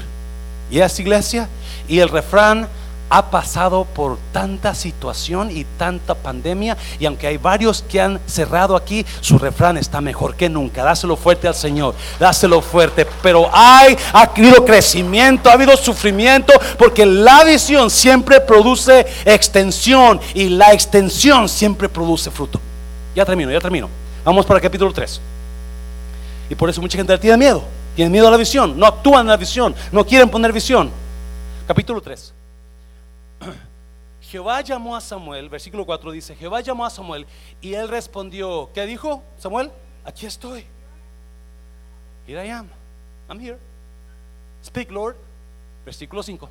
[0.70, 1.47] Y es iglesia.
[1.88, 2.68] Y el refrán
[3.12, 8.76] ha pasado por tanta situación y tanta pandemia y aunque hay varios que han cerrado
[8.76, 10.82] aquí, su refrán está mejor que nunca.
[10.82, 13.05] Dáselo fuerte al Señor, dáselo fuerte.
[13.22, 20.47] Pero hay, ha habido crecimiento, ha habido sufrimiento, porque la visión siempre produce extensión y
[20.47, 22.62] la extensión siempre produce fruto.
[23.14, 23.89] Ya termino, ya termino.
[24.24, 25.20] Vamos para el capítulo 3.
[26.49, 27.62] Y por eso mucha gente tiene miedo.
[27.93, 30.89] Tiene miedo a la visión, no actúan en la visión, no quieren poner visión.
[31.68, 32.34] Capítulo 3.
[34.32, 37.28] Jehová llamó a Samuel, versículo 4 dice, Jehová llamó a Samuel
[37.60, 39.70] y él respondió, ¿qué dijo Samuel?
[40.06, 40.66] Aquí estoy.
[42.26, 42.70] Here I am.
[43.30, 43.58] I'm here.
[44.64, 45.18] Speak, Lord.
[45.84, 46.50] Versículo 5.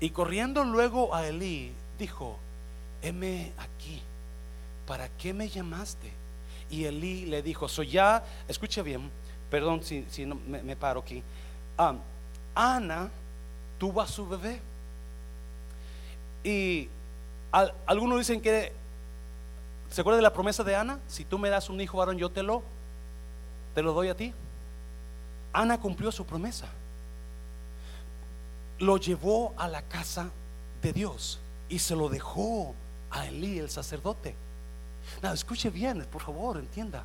[0.00, 2.38] Y corriendo luego a Elí, dijo,
[3.02, 4.00] heme aquí,
[4.86, 6.10] ¿para qué me llamaste?
[6.70, 9.10] Y Elí le dijo, soy ya, escucha bien,
[9.50, 11.22] perdón si, no, me, paro aquí.
[11.76, 11.96] Ah,
[12.54, 13.10] Ana
[13.76, 14.58] tuvo a su bebé
[16.44, 16.88] y
[17.86, 18.72] algunos dicen que,
[19.90, 21.00] ¿se acuerda de la promesa de Ana?
[21.08, 22.62] Si tú me das un hijo varón, yo te lo,
[23.74, 24.32] te lo doy a ti.
[25.52, 26.66] Ana cumplió su promesa.
[28.78, 30.30] Lo llevó a la casa
[30.82, 32.74] de Dios y se lo dejó
[33.10, 34.34] a Elí, el sacerdote.
[35.22, 37.04] Nada, escuche bien, por favor, entienda.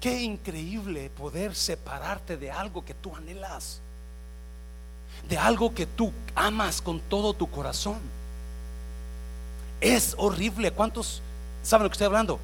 [0.00, 3.80] Qué increíble poder separarte de algo que tú anhelas,
[5.28, 7.98] de algo que tú amas con todo tu corazón.
[9.80, 10.70] Es horrible.
[10.70, 11.22] ¿Cuántos
[11.62, 12.38] saben lo que estoy hablando?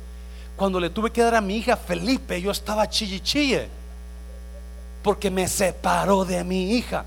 [0.56, 3.68] Cuando le tuve que dar a mi hija Felipe, yo estaba chille
[5.02, 7.04] porque me separó de mi hija.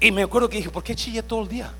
[0.00, 1.72] Y me acuerdo que dije, ¿por qué chille todo el día?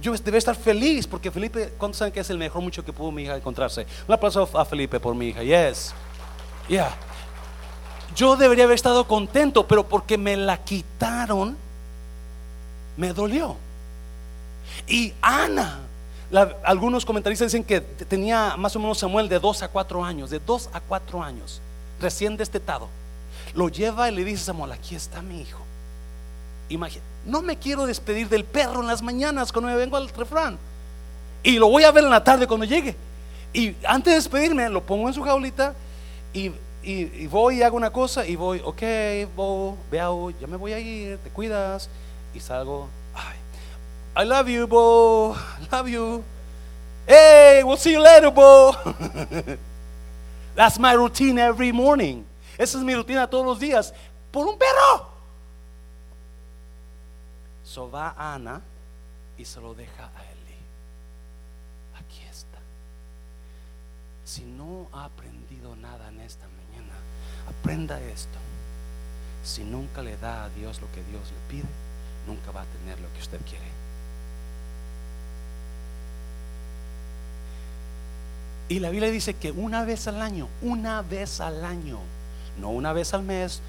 [0.00, 3.12] Yo debe estar feliz porque Felipe, ¿cuántos saben que es el mejor mucho que pudo
[3.12, 3.86] mi hija encontrarse?
[4.08, 5.42] Un aplauso a Felipe por mi hija.
[5.42, 5.94] Yes.
[6.68, 6.94] Yeah.
[8.14, 11.56] Yo debería haber estado contento, pero porque me la quitaron,
[12.96, 13.56] me dolió.
[14.86, 15.80] Y Ana,
[16.64, 20.38] algunos comentaristas dicen que tenía más o menos Samuel de 2 a 4 años, de
[20.38, 21.60] 2 a 4 años,
[22.00, 22.88] recién destetado.
[23.54, 25.60] Lo lleva y le dice a Samuel, aquí está mi hijo.
[26.68, 30.58] Imagina, no me quiero despedir del perro en las mañanas cuando me vengo al refrán.
[31.42, 32.96] Y lo voy a ver en la tarde cuando llegue.
[33.52, 35.74] Y antes de despedirme, lo pongo en su jaulita
[36.32, 36.50] y,
[37.26, 38.82] voy y hago una cosa y voy, ok,
[39.36, 41.90] voy, veo, ya me voy a ir, te cuidas.
[42.34, 42.88] Y salgo,
[44.14, 45.36] I love you, Bo.
[45.72, 46.24] Love you.
[47.06, 48.74] Hey, we'll see you later, Bo.
[50.54, 52.26] That's my routine every morning.
[52.58, 53.94] Esa es mi rutina todos los días.
[54.30, 55.06] Por un perro.
[57.64, 58.60] So va Ana
[59.38, 60.58] y se lo deja a Eli.
[61.98, 62.58] Aquí está.
[64.24, 66.92] Si no ha aprendido nada en esta mañana,
[67.48, 68.38] aprenda esto.
[69.42, 71.68] Si nunca le da a Dios lo que Dios le pide,
[72.26, 73.71] nunca va a tener lo que usted quiere.
[78.72, 81.98] Y la Biblia dice que una vez al año, una vez al año,
[82.58, 83.60] no una vez al mes,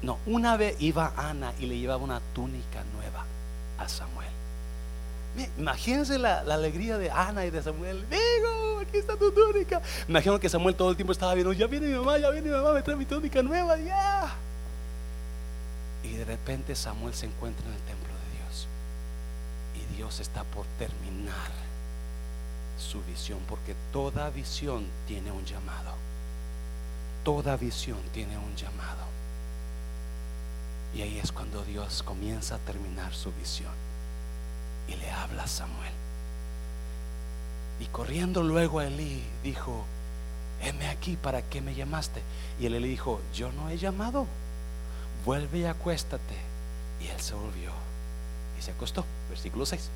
[0.00, 3.24] no, una vez iba Ana y le llevaba una túnica nueva
[3.80, 4.28] a Samuel.
[5.58, 8.04] Imagínense la, alegría de Ana y de Samuel.
[8.08, 9.82] Digo, aquí está tu túnica.
[10.06, 12.54] Imagino que Samuel todo el tiempo estaba viendo, ya viene mi mamá, ya viene mi
[12.54, 14.36] mamá, me trae mi túnica nueva, ya.
[16.04, 18.68] Y de repente Samuel se encuentra en el templo de Dios.
[19.74, 21.73] Y Dios está por terminar
[22.84, 25.92] su visión, porque toda visión tiene un llamado.
[27.24, 29.04] Toda visión tiene un llamado.
[30.94, 33.72] Y ahí es cuando Dios comienza a terminar su visión.
[34.86, 35.92] Y le habla a Samuel.
[37.80, 39.84] Y corriendo luego a Elí, dijo,
[40.62, 42.22] heme aquí, ¿para qué me llamaste?
[42.60, 44.26] Y él le dijo, yo no he llamado,
[45.24, 46.36] vuelve y acuéstate.
[47.00, 47.72] Y él se volvió
[48.58, 49.04] y se acostó.
[49.28, 49.90] Versículo 6.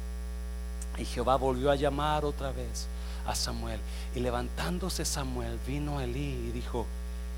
[0.98, 2.86] Y Jehová volvió a llamar otra vez
[3.26, 3.80] a Samuel.
[4.14, 6.86] Y levantándose Samuel, vino a Elí y dijo,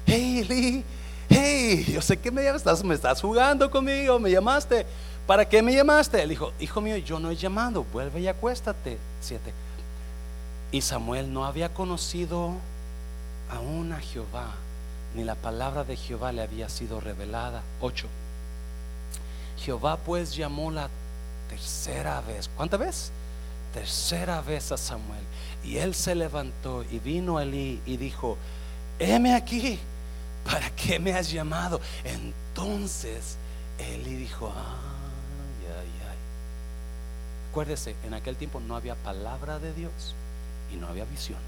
[0.06, 0.84] hey Elí,
[1.28, 4.86] hey, yo sé que me estás, me estás jugando conmigo, me llamaste.
[5.26, 6.22] ¿Para qué me llamaste?
[6.22, 8.98] Él dijo, hijo mío, yo no he llamado, vuelve y acuéstate.
[9.20, 9.52] Siete.
[10.72, 12.54] Y Samuel no había conocido
[13.50, 14.50] aún a Jehová,
[15.14, 17.62] ni la palabra de Jehová le había sido revelada.
[17.80, 18.06] Ocho.
[19.58, 20.88] Jehová pues llamó la
[21.48, 22.48] tercera vez.
[22.56, 23.12] ¿Cuánta vez?
[23.72, 25.22] Tercera vez a Samuel.
[25.64, 28.36] Y él se levantó y vino a Elí y dijo,
[28.98, 29.78] heme aquí,
[30.44, 31.80] ¿para qué me has llamado?
[32.04, 33.36] Entonces
[33.78, 36.18] Elí dijo, ay, ay, ay.
[37.50, 40.14] Acuérdese, en aquel tiempo no había palabra de Dios
[40.72, 41.38] y no había visión.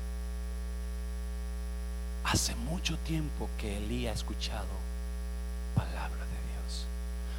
[2.25, 4.67] Hace mucho tiempo que Elí ha escuchado
[5.75, 6.87] palabra de Dios.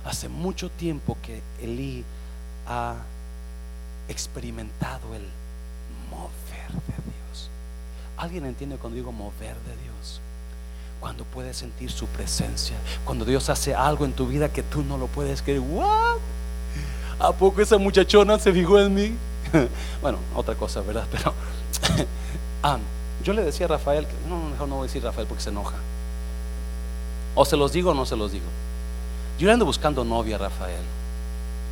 [0.05, 2.03] Hace mucho tiempo que Elí
[2.67, 2.97] ha
[4.07, 5.23] experimentado el
[6.09, 7.49] mover de Dios.
[8.17, 10.21] ¿Alguien entiende cuando digo mover de Dios?
[10.99, 14.97] Cuando puedes sentir su presencia, cuando Dios hace algo en tu vida que tú no
[14.97, 15.59] lo puedes creer.
[15.59, 16.17] ¿What?
[17.19, 19.15] ¿A poco esa muchachona se fijó en mí?
[20.01, 21.05] bueno, otra cosa, ¿verdad?
[21.11, 21.33] Pero
[22.63, 22.77] ah,
[23.23, 25.49] yo le decía a Rafael, que, no, mejor no voy a decir Rafael porque se
[25.49, 25.75] enoja.
[27.35, 28.45] O se los digo o no se los digo.
[29.39, 30.83] Yo le ando buscando novia a Rafael.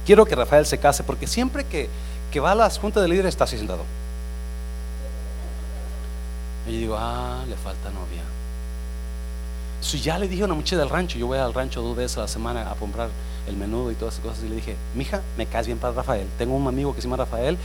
[0.06, 1.90] Quiero que Rafael se case porque siempre que,
[2.32, 3.84] que va a las juntas de líderes está así sentado.
[6.68, 8.22] Y digo, ah, le falta novia.
[9.82, 12.18] Si ya le dije a una muchacha del rancho, yo voy al rancho dos veces
[12.18, 13.10] a la semana a comprar
[13.48, 14.44] el menudo y todas esas cosas.
[14.46, 16.28] Y le dije, mija, me caes bien para Rafael.
[16.38, 17.58] Tengo un amigo que se llama Rafael,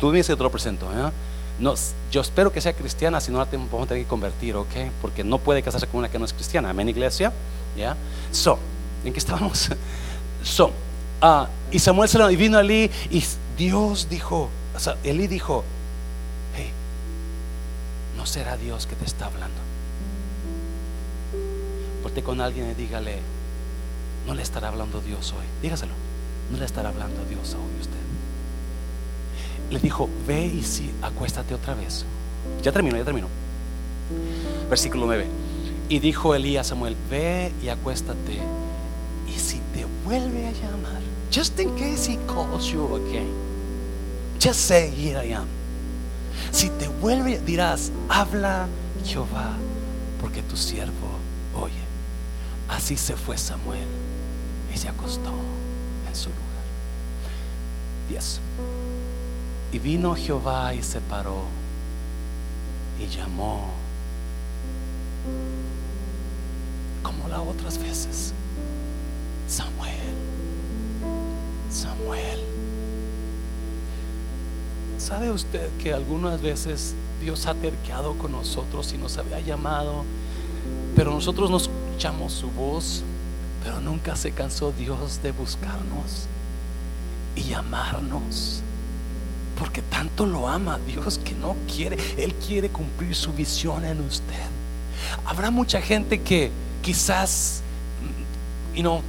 [0.00, 0.86] tú dices que te lo presento.
[0.92, 1.10] ¿eh?
[1.58, 1.74] No,
[2.10, 4.74] yo espero que sea cristiana, si no la vamos a tener que convertir, ¿ok?
[5.02, 6.70] Porque no puede casarse con una que no es cristiana.
[6.70, 7.32] Amén, iglesia.
[7.76, 7.96] ¿Ya?
[8.30, 8.58] So,
[9.04, 9.70] ¿en qué estábamos?
[10.44, 10.66] So,
[11.22, 13.24] uh, y Samuel se lo y vino allí y
[13.56, 15.64] Dios dijo, o sea, Elí dijo,
[16.56, 16.70] hey,
[18.16, 19.60] no será Dios que te está hablando.
[22.02, 23.18] Porque con alguien y dígale,
[24.26, 25.44] no le estará hablando Dios hoy.
[25.62, 25.92] Dígaselo,
[26.50, 27.94] no le estará hablando Dios hoy usted.
[29.70, 32.04] Le dijo, ve y sí, acuéstate otra vez.
[32.62, 33.28] Ya terminó, ya terminó.
[34.68, 35.26] Versículo 9.
[35.88, 38.40] Y dijo Elías a Samuel, ve y acuéstate.
[39.28, 43.32] Y si te vuelve a llamar, just in case he calls you again,
[44.44, 45.48] just say, here I am.
[46.52, 48.68] Si te vuelve, dirás, habla
[49.02, 49.56] Jehová,
[50.20, 51.08] porque tu siervo
[51.54, 51.72] oye.
[52.68, 53.88] Así se fue Samuel
[54.72, 55.30] y se acostó
[56.06, 56.64] en su lugar.
[58.10, 58.40] 10.
[59.72, 61.44] Y vino Jehová y se paró
[63.00, 63.70] y llamó
[67.02, 68.34] como las otras veces.
[69.48, 70.14] Samuel,
[71.70, 72.53] Samuel.
[74.98, 80.04] ¿Sabe usted que algunas veces Dios ha terqueado con nosotros y nos había llamado,
[80.94, 83.02] pero nosotros no escuchamos su voz,
[83.62, 86.26] pero nunca se cansó Dios de buscarnos
[87.34, 88.62] y llamarnos?
[89.58, 94.46] Porque tanto lo ama Dios que no quiere, Él quiere cumplir su visión en usted.
[95.24, 96.50] Habrá mucha gente que
[96.82, 97.62] quizás,
[98.74, 99.02] y no,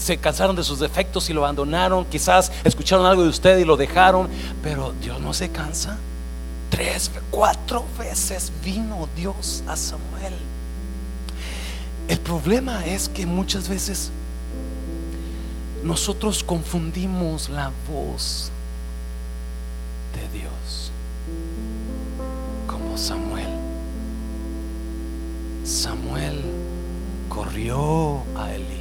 [0.00, 2.04] se cansaron de sus defectos y lo abandonaron.
[2.06, 4.28] Quizás escucharon algo de usted y lo dejaron.
[4.62, 5.98] Pero Dios no se cansa.
[6.70, 10.34] Tres, cuatro veces vino Dios a Samuel.
[12.08, 14.10] El problema es que muchas veces
[15.84, 18.50] nosotros confundimos la voz
[20.14, 20.90] de Dios
[22.66, 23.48] como Samuel.
[25.64, 26.42] Samuel
[27.28, 28.79] corrió a Eli.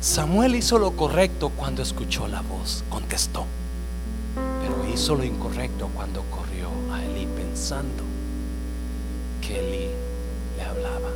[0.00, 3.46] Samuel hizo lo correcto cuando escuchó la voz, contestó,
[4.34, 8.02] pero hizo lo incorrecto cuando corrió a Eli pensando
[9.40, 9.88] que Eli
[10.56, 11.10] le hablaba.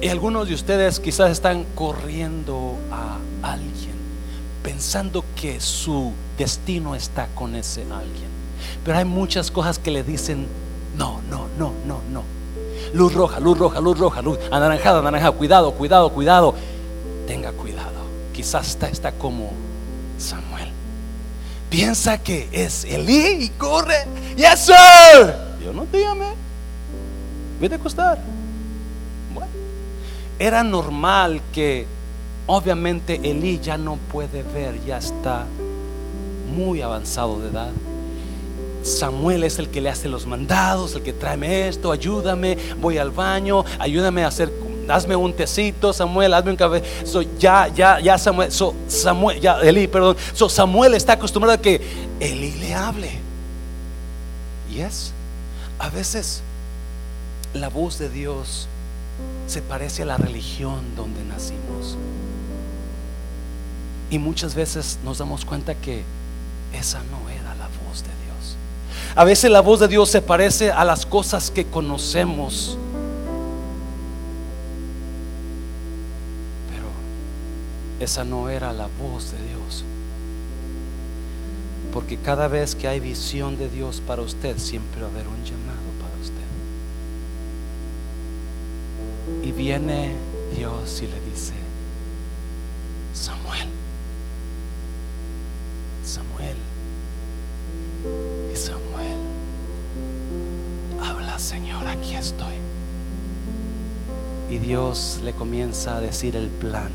[0.00, 3.92] Y algunos de ustedes quizás están corriendo a alguien
[4.62, 8.30] pensando que su destino está con ese alguien.
[8.84, 10.46] Pero hay muchas cosas que le dicen,
[10.96, 12.22] no, no, no, no, no.
[12.92, 15.32] Luz roja, luz roja, luz roja, luz anaranjada, anaranjada.
[15.32, 16.54] Cuidado, cuidado, cuidado.
[17.26, 18.02] Tenga cuidado.
[18.32, 19.52] Quizás está, está como
[20.18, 20.68] Samuel.
[21.70, 24.06] Piensa que es Elí y corre.
[24.36, 25.34] Yes, sir.
[25.64, 26.34] Yo no te llamé.
[27.60, 28.18] Vete a acostar.
[29.34, 29.50] Bueno,
[30.38, 31.86] era normal que
[32.46, 35.46] Obviamente Elí ya no puede ver, ya está
[36.54, 37.70] muy avanzado de edad.
[38.82, 43.10] Samuel es el que le hace los mandados, el que tráeme esto, ayúdame, voy al
[43.10, 44.52] baño, ayúdame a hacer,
[44.88, 46.82] hazme un tecito, Samuel, hazme un café.
[47.38, 48.50] ya, ya, ya Samuel,
[48.88, 50.16] Samuel, ya Elí, perdón.
[50.34, 51.80] So, Samuel está acostumbrado a que
[52.20, 53.10] Elí le hable.
[54.70, 55.12] Y es,
[55.78, 56.42] a veces
[57.54, 58.68] la voz de Dios
[59.46, 61.96] se parece a la religión donde nacimos.
[64.10, 66.02] Y muchas veces nos damos cuenta que
[66.72, 68.56] esa no era la voz de Dios.
[69.14, 72.78] A veces la voz de Dios se parece a las cosas que conocemos.
[76.70, 76.86] Pero
[78.00, 79.84] esa no era la voz de Dios.
[81.92, 85.44] Porque cada vez que hay visión de Dios para usted, siempre va a haber un
[85.44, 86.32] llamado para usted.
[89.46, 90.14] Y viene
[90.56, 91.52] Dios y le dice,
[102.22, 102.54] estoy.
[104.48, 106.90] Y Dios le comienza a decir el plan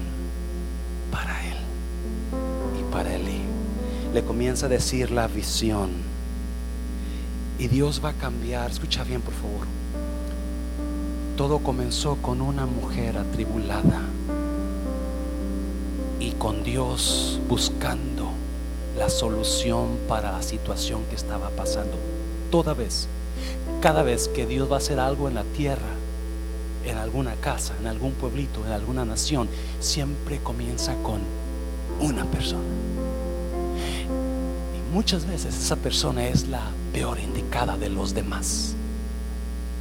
[1.11, 1.57] para él
[2.79, 3.41] y para Eli
[4.13, 5.89] le comienza a decir la visión.
[7.59, 9.67] Y Dios va a cambiar, escucha bien por favor.
[11.35, 14.01] Todo comenzó con una mujer atribulada
[16.19, 18.29] y con Dios buscando
[18.97, 21.97] la solución para la situación que estaba pasando.
[22.49, 23.07] Toda vez,
[23.81, 25.95] cada vez que Dios va a hacer algo en la tierra,
[26.85, 31.21] en alguna casa, en algún pueblito, en alguna nación, siempre comienza con
[31.99, 32.63] una persona
[34.97, 38.73] muchas veces esa persona es la peor indicada de los demás.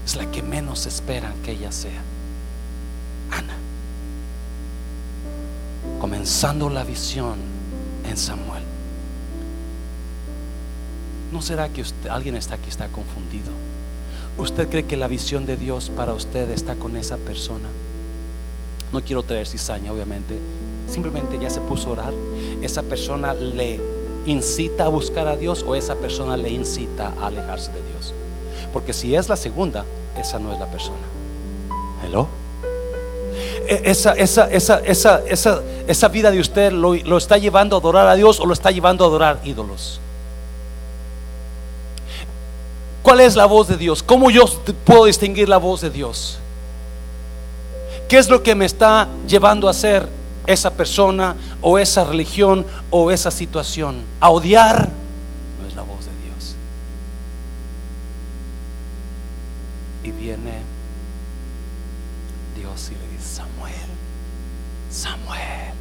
[0.05, 2.03] Es la que menos esperan que ella sea.
[3.31, 3.55] Ana.
[6.01, 7.39] Comenzando la visión
[8.05, 8.56] en Samuel.
[11.37, 13.51] ¿No será que usted, alguien está aquí, está confundido?
[14.39, 17.69] ¿Usted cree que la visión de Dios para usted está con esa persona?
[18.91, 20.39] No quiero traer cizaña, obviamente.
[20.89, 22.15] Simplemente ya se puso a orar.
[22.63, 23.79] Esa persona le
[24.25, 28.15] incita a buscar a Dios o esa persona le incita a alejarse de Dios.
[28.73, 29.85] Porque si es la segunda,
[30.19, 31.05] esa no es la persona.
[32.03, 32.29] Hello.
[33.69, 37.81] E, esa, esa, esa, esa, esa, esa vida de usted lo, lo está llevando a
[37.81, 40.01] adorar a Dios o lo está llevando a adorar ídolos.
[43.07, 44.03] ¿Cuál es la voz de Dios?
[44.03, 44.47] ¿Cómo yo
[44.85, 46.41] puedo distinguir la voz de Dios?
[48.09, 50.09] ¿Qué es lo que me está llevando a hacer
[50.45, 54.03] esa persona o esa religión o esa situación.
[54.19, 54.89] A odiar
[55.61, 56.57] no es la voz de Dios.
[60.03, 60.63] Y viene
[62.57, 63.89] Dios y le dice, Samuel,
[64.91, 65.75] Samuel,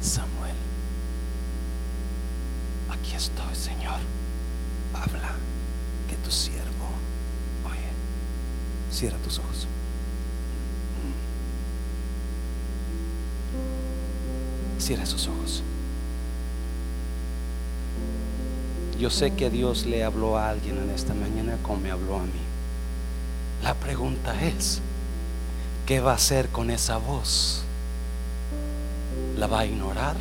[0.00, 0.56] Samuel,
[2.92, 3.98] aquí estoy, Señor.
[4.94, 5.32] Habla
[6.08, 6.88] que tu siervo,
[7.64, 7.88] oye,
[8.90, 9.66] cierra tus ojos.
[14.78, 15.62] Cierra sus ojos.
[18.98, 22.22] Yo sé que Dios le habló a alguien en esta mañana como me habló a
[22.22, 22.46] mí.
[23.62, 24.80] La pregunta es,
[25.86, 27.62] ¿qué va a hacer con esa voz?
[29.36, 30.16] ¿La va a ignorar?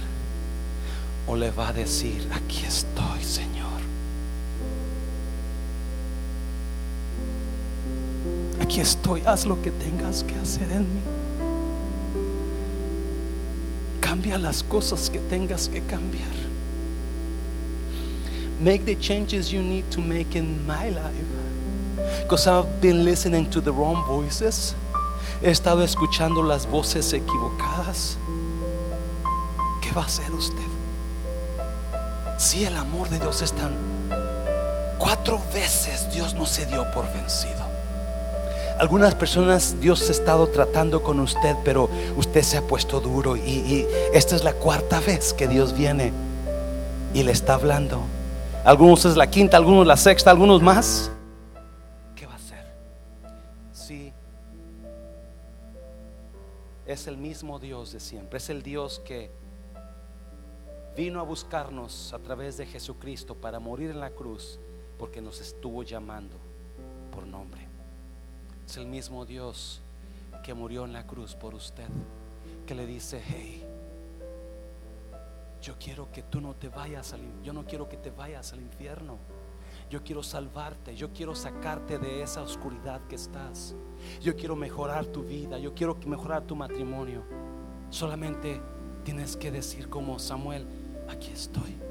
[1.27, 3.54] ¿O le va a decir, aquí estoy, Señor?
[8.81, 11.01] Estoy, haz lo que tengas que hacer en mí.
[14.01, 16.35] Cambia las cosas que tengas que cambiar.
[18.59, 22.21] Make the changes you need to make in my life.
[22.21, 24.75] Because I've been listening to the wrong voices.
[25.41, 28.17] He estado escuchando las voces equivocadas.
[29.81, 30.67] ¿Qué va a hacer usted?
[32.37, 33.73] Si el amor de Dios es tan...
[34.99, 37.64] Cuatro veces Dios no se dio por vencido.
[38.79, 43.87] Algunas personas Dios ha estado tratando con usted, pero usted se ha puesto duro y,
[44.13, 46.11] esta es la cuarta vez que Dios viene
[47.13, 48.01] y le está hablando.
[48.65, 51.09] Algunos es la quinta, algunos la sexta, algunos más.
[52.17, 52.65] ¿Qué va a hacer?
[53.71, 54.11] Sí,
[56.85, 59.31] es el mismo Dios de siempre, es el Dios que
[60.97, 64.59] vino a buscarnos a través de Jesucristo para morir en la cruz
[64.97, 66.35] porque nos estuvo llamando
[67.11, 67.64] por nombre.
[68.65, 69.81] Es el mismo Dios
[70.43, 71.87] que murió en la cruz por usted,
[72.65, 73.63] que le dice, hey,
[75.61, 78.61] yo quiero que tú no te vayas al yo no quiero que te vayas al
[78.61, 79.17] infierno.
[79.89, 83.75] Yo quiero salvarte, yo quiero sacarte de esa oscuridad que estás.
[84.21, 87.23] Yo quiero mejorar tu vida, yo quiero mejorar tu matrimonio.
[87.89, 88.61] Solamente
[89.03, 90.65] tienes que decir como Samuel,
[91.07, 91.84] aquí estoy.